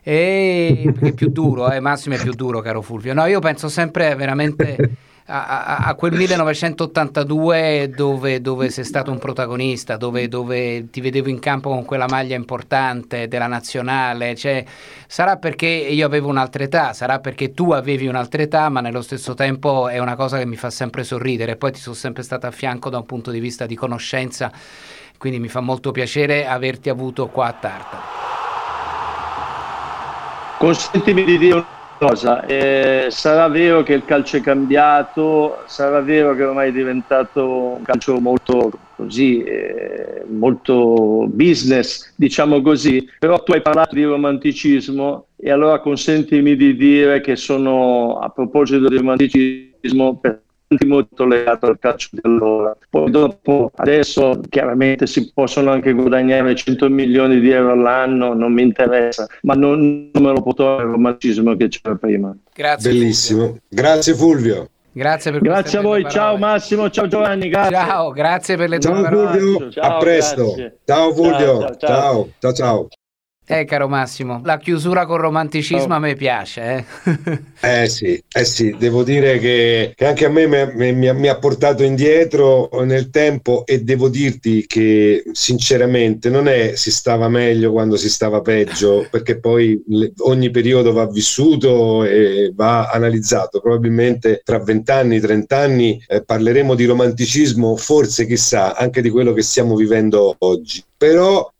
E 0.04 0.82
perché 0.84 1.08
è 1.08 1.12
più 1.12 1.30
duro, 1.30 1.70
eh, 1.70 1.78
Massimo 1.78 2.16
è 2.16 2.18
più 2.18 2.32
duro, 2.32 2.60
caro 2.60 2.82
Fulvio. 2.82 3.14
No, 3.14 3.26
io 3.26 3.38
penso 3.38 3.68
sempre 3.68 4.14
veramente 4.16 4.96
a, 5.26 5.76
a, 5.78 5.94
quel 5.94 6.12
1982 6.12 7.92
dove, 7.94 8.40
dove, 8.40 8.70
sei 8.70 8.84
stato 8.84 9.12
un 9.12 9.18
protagonista, 9.18 9.96
dove, 9.96 10.26
dove, 10.28 10.90
ti 10.90 11.00
vedevo 11.00 11.28
in 11.28 11.38
campo 11.38 11.70
con 11.70 11.84
quella 11.84 12.06
maglia 12.08 12.34
importante 12.34 13.28
della 13.28 13.46
nazionale, 13.46 14.34
cioè, 14.34 14.64
sarà 15.06 15.36
perché 15.36 15.66
io 15.66 16.04
avevo 16.04 16.28
un'altra 16.28 16.64
età, 16.64 16.92
sarà 16.92 17.20
perché 17.20 17.54
tu 17.54 17.70
avevi 17.70 18.08
un'altra 18.08 18.42
età, 18.42 18.68
ma 18.68 18.80
nello 18.80 19.02
stesso 19.02 19.34
tempo 19.34 19.88
è 19.88 19.98
una 19.98 20.16
cosa 20.16 20.38
che 20.38 20.46
mi 20.46 20.56
fa 20.56 20.70
sempre 20.70 21.04
sorridere, 21.04 21.56
poi 21.56 21.72
ti 21.72 21.80
sono 21.80 21.94
sempre 21.94 22.24
stato 22.24 22.46
a 22.46 22.50
fianco 22.50 22.90
da 22.90 22.98
un 22.98 23.06
punto 23.06 23.30
di 23.30 23.38
vista 23.38 23.64
di 23.64 23.76
conoscenza, 23.76 24.50
quindi 25.18 25.38
mi 25.38 25.48
fa 25.48 25.60
molto 25.60 25.92
piacere 25.92 26.46
averti 26.46 26.88
avuto 26.88 27.28
qua 27.28 27.46
a 27.46 27.52
Tarta. 27.52 28.00
Consentimi 30.58 31.24
di 31.24 31.38
dire 31.38 31.80
cosa, 32.02 32.44
eh, 32.46 33.06
sarà 33.10 33.46
vero 33.46 33.84
che 33.84 33.92
il 33.92 34.04
calcio 34.04 34.36
è 34.36 34.40
cambiato, 34.40 35.62
sarà 35.66 36.00
vero 36.00 36.34
che 36.34 36.42
ormai 36.42 36.70
è 36.70 36.72
diventato 36.72 37.76
un 37.76 37.82
calcio 37.82 38.18
molto 38.18 38.70
così, 38.96 39.40
eh, 39.44 40.24
molto 40.26 41.28
business, 41.28 42.12
diciamo 42.16 42.60
così, 42.60 43.08
però 43.20 43.40
tu 43.44 43.52
hai 43.52 43.62
parlato 43.62 43.94
di 43.94 44.02
romanticismo 44.02 45.26
e 45.36 45.52
allora 45.52 45.78
consentimi 45.78 46.56
di 46.56 46.74
dire 46.74 47.20
che 47.20 47.36
sono, 47.36 48.18
a 48.18 48.30
proposito 48.30 48.88
di 48.88 48.96
romanticismo, 48.96 50.18
per 50.18 50.41
molto 50.84 51.24
legato 51.24 51.66
al 51.66 51.78
calcio 51.78 52.08
di 52.12 52.20
allora. 52.22 52.76
Poi 52.88 53.10
dopo, 53.10 53.70
adesso 53.76 54.40
chiaramente 54.48 55.06
si 55.06 55.32
possono 55.32 55.70
anche 55.70 55.92
guadagnare 55.92 56.54
100 56.54 56.88
milioni 56.88 57.40
di 57.40 57.50
euro 57.50 57.72
all'anno, 57.72 58.34
non 58.34 58.52
mi 58.52 58.62
interessa, 58.62 59.26
ma 59.42 59.54
non, 59.54 60.10
non 60.12 60.22
me 60.22 60.30
lo 60.30 60.42
portò 60.42 60.78
al 60.78 60.86
romanticismo 60.86 61.56
che 61.56 61.68
c'era 61.68 61.94
prima. 61.96 62.34
Grazie. 62.54 62.90
Bellissimo. 62.90 63.40
Fulvio. 63.40 63.60
Grazie 63.68 64.14
Fulvio. 64.14 64.70
Grazie, 64.94 65.30
per 65.30 65.40
grazie 65.40 65.78
a 65.78 65.80
voi, 65.80 66.04
ciao 66.06 66.36
Massimo, 66.36 66.90
ciao 66.90 67.08
Giovanni, 67.08 67.48
grazie. 67.48 67.76
Ciao, 67.76 68.10
grazie 68.10 68.56
per 68.58 68.68
le 68.68 68.78
tue 68.78 68.92
ciao, 68.92 69.02
parole. 69.02 69.38
Fulvio, 69.38 69.70
ciao, 69.70 69.96
a 69.96 69.98
presto. 69.98 70.44
Grazie. 70.44 70.78
Ciao 70.84 71.14
Fulvio, 71.14 71.60
ciao. 71.60 71.76
ciao. 71.76 72.28
ciao. 72.38 72.52
ciao. 72.52 72.88
Eh, 73.52 73.66
caro 73.66 73.86
Massimo, 73.86 74.40
la 74.44 74.56
chiusura 74.56 75.04
con 75.04 75.18
romanticismo 75.18 75.92
oh. 75.92 75.96
a 75.96 75.98
me 75.98 76.14
piace. 76.14 76.86
Eh? 77.60 77.82
eh 77.82 77.86
sì, 77.86 78.22
eh 78.32 78.44
sì, 78.46 78.74
devo 78.78 79.02
dire 79.02 79.38
che, 79.38 79.92
che 79.94 80.06
anche 80.06 80.24
a 80.24 80.30
me 80.30 80.46
mi, 80.46 80.94
mi, 80.94 81.12
mi, 81.12 81.28
ha 81.28 81.36
portato 81.36 81.82
indietro 81.82 82.70
nel 82.84 83.10
tempo 83.10 83.66
e 83.66 83.82
devo 83.82 84.08
dirti 84.08 84.64
che 84.66 85.24
sinceramente 85.32 86.30
non 86.30 86.48
è 86.48 86.76
si 86.76 86.90
stava 86.90 87.28
meglio 87.28 87.72
quando 87.72 87.96
si 87.96 88.08
stava 88.08 88.40
peggio, 88.40 89.06
perché 89.12 89.38
poi 89.38 89.82
le, 89.88 90.14
ogni 90.20 90.50
periodo 90.50 90.94
va 90.94 91.06
vissuto 91.06 92.04
e 92.04 92.52
va 92.54 92.88
analizzato. 92.88 93.60
Probabilmente 93.60 94.40
tra 94.42 94.60
vent'anni, 94.60 95.20
trent'anni 95.20 96.02
eh, 96.08 96.24
parleremo 96.24 96.74
di 96.74 96.86
romanticismo, 96.86 97.76
forse 97.76 98.26
chissà, 98.26 98.74
anche 98.74 99.02
di 99.02 99.10
quello 99.10 99.34
che 99.34 99.42
stiamo 99.42 99.76
vivendo 99.76 100.36
oggi. 100.38 100.82
Però 100.96 101.52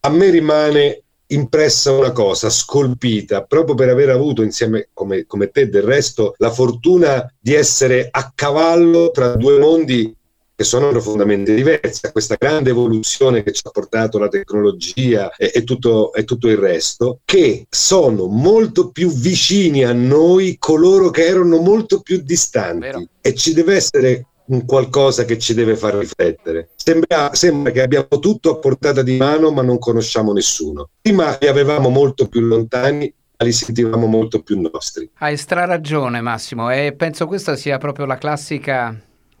a 0.00 0.08
me 0.08 0.30
rimane 0.30 1.02
impressa 1.28 1.92
una 1.92 2.12
cosa, 2.12 2.50
scolpita, 2.50 3.44
proprio 3.44 3.74
per 3.74 3.88
aver 3.88 4.10
avuto 4.10 4.42
insieme, 4.42 4.88
come, 4.92 5.26
come 5.26 5.50
te 5.50 5.68
del 5.68 5.82
resto, 5.82 6.34
la 6.38 6.50
fortuna 6.50 7.32
di 7.38 7.54
essere 7.54 8.08
a 8.10 8.32
cavallo 8.34 9.10
tra 9.10 9.34
due 9.34 9.58
mondi 9.58 10.14
che 10.56 10.64
sono 10.64 10.88
profondamente 10.88 11.54
diversi, 11.54 12.06
a 12.06 12.12
questa 12.12 12.36
grande 12.38 12.70
evoluzione 12.70 13.42
che 13.42 13.52
ci 13.52 13.60
ha 13.64 13.70
portato 13.70 14.18
la 14.18 14.28
tecnologia 14.28 15.30
e, 15.36 15.52
e, 15.54 15.64
tutto, 15.64 16.14
e, 16.14 16.24
tutto, 16.24 16.48
il 16.48 16.56
resto, 16.56 17.20
che 17.26 17.66
sono 17.68 18.24
molto 18.26 18.90
più 18.90 19.10
vicini 19.10 19.84
a 19.84 19.92
noi 19.92 20.56
coloro 20.58 21.10
che 21.10 21.26
erano 21.26 21.58
molto 21.58 22.00
più 22.00 22.22
distanti. 22.22 22.86
Vero. 22.86 23.06
E 23.20 23.34
ci 23.34 23.52
deve 23.52 23.74
essere 23.74 24.26
un 24.48 24.64
qualcosa 24.64 25.24
che 25.24 25.38
ci 25.38 25.54
deve 25.54 25.76
far 25.76 25.94
riflettere. 25.94 26.70
Sembra, 26.76 27.34
sembra, 27.34 27.72
che 27.72 27.82
abbiamo 27.82 28.18
tutto 28.20 28.50
a 28.50 28.58
portata 28.58 29.02
di 29.02 29.16
mano, 29.16 29.50
ma 29.50 29.62
non 29.62 29.78
conosciamo 29.78 30.32
nessuno. 30.32 30.88
Prima 31.00 31.36
li 31.40 31.46
avevamo 31.48 31.88
molto 31.88 32.28
più 32.28 32.40
lontani, 32.40 33.12
ma 33.38 33.44
li 33.44 33.52
sentivamo 33.52 34.06
molto 34.06 34.42
più 34.42 34.60
nostri. 34.60 35.10
Hai 35.18 35.36
stra 35.36 35.64
ragione, 35.64 36.20
Massimo, 36.20 36.70
e 36.70 36.94
penso 36.96 37.26
questa 37.26 37.56
sia 37.56 37.78
proprio 37.78 38.06
la 38.06 38.18
classica 38.18 38.94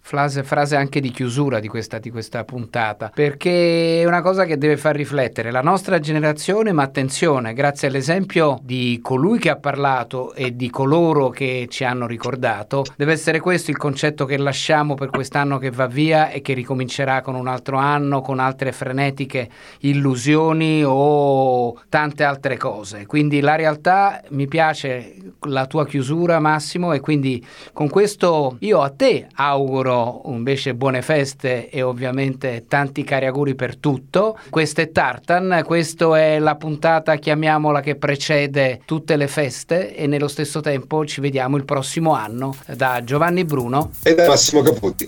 Frase, 0.06 0.44
frase, 0.44 0.76
anche 0.76 1.00
di 1.00 1.10
chiusura 1.10 1.58
di 1.58 1.66
questa, 1.66 1.98
di 1.98 2.10
questa, 2.10 2.44
puntata, 2.44 3.10
perché 3.12 4.02
è 4.02 4.04
una 4.04 4.22
cosa 4.22 4.44
che 4.44 4.56
deve 4.56 4.76
far 4.76 4.94
riflettere 4.94 5.50
la 5.50 5.62
nostra 5.62 5.98
generazione, 5.98 6.70
ma 6.70 6.84
attenzione, 6.84 7.52
grazie 7.54 7.88
all'esempio 7.88 8.60
di 8.62 9.00
colui 9.02 9.40
che 9.40 9.50
ha 9.50 9.56
parlato 9.56 10.32
e 10.34 10.54
di 10.54 10.70
coloro 10.70 11.30
che 11.30 11.66
ci 11.68 11.82
hanno 11.82 12.06
ricordato, 12.06 12.84
deve 12.94 13.14
essere 13.14 13.40
questo 13.40 13.72
il 13.72 13.78
concetto 13.78 14.26
che 14.26 14.36
lasciamo 14.36 14.94
per 14.94 15.10
quest'anno 15.10 15.58
che 15.58 15.72
va 15.72 15.88
via 15.88 16.30
e 16.30 16.40
che 16.40 16.52
ricomincerà 16.52 17.20
con 17.20 17.34
un 17.34 17.48
altro 17.48 17.76
anno, 17.76 18.20
con 18.20 18.38
altre 18.38 18.70
frenetiche 18.70 19.48
illusioni 19.80 20.84
o 20.86 21.82
tante 21.88 22.22
altre 22.22 22.56
cose. 22.56 23.06
Quindi 23.06 23.40
la 23.40 23.56
realtà 23.56 24.22
mi 24.28 24.46
piace 24.46 25.16
la 25.48 25.66
tua 25.66 25.84
chiusura 25.84 26.38
Massimo 26.38 26.92
e 26.92 27.00
quindi 27.00 27.44
con 27.72 27.88
questo 27.88 28.56
io 28.60 28.82
a 28.82 28.90
te 28.90 29.26
auguro 29.34 29.94
invece 30.26 30.74
buone 30.74 31.02
feste 31.02 31.68
e 31.70 31.82
ovviamente 31.82 32.64
tanti 32.68 33.04
cari 33.04 33.26
auguri 33.26 33.54
per 33.54 33.76
tutto. 33.76 34.38
Questo 34.50 34.80
è 34.80 34.90
Tartan, 34.90 35.62
questa 35.64 36.18
è 36.18 36.38
la 36.38 36.56
puntata, 36.56 37.16
chiamiamola, 37.16 37.80
che 37.80 37.96
precede 37.96 38.80
tutte 38.84 39.16
le 39.16 39.28
feste 39.28 39.94
e 39.94 40.06
nello 40.06 40.28
stesso 40.28 40.60
tempo 40.60 41.04
ci 41.04 41.20
vediamo 41.20 41.56
il 41.56 41.64
prossimo 41.64 42.14
anno 42.14 42.54
da 42.74 43.02
Giovanni 43.04 43.44
Bruno 43.44 43.90
e 44.02 44.14
da 44.14 44.26
Massimo 44.26 44.62
Caputti. 44.62 45.06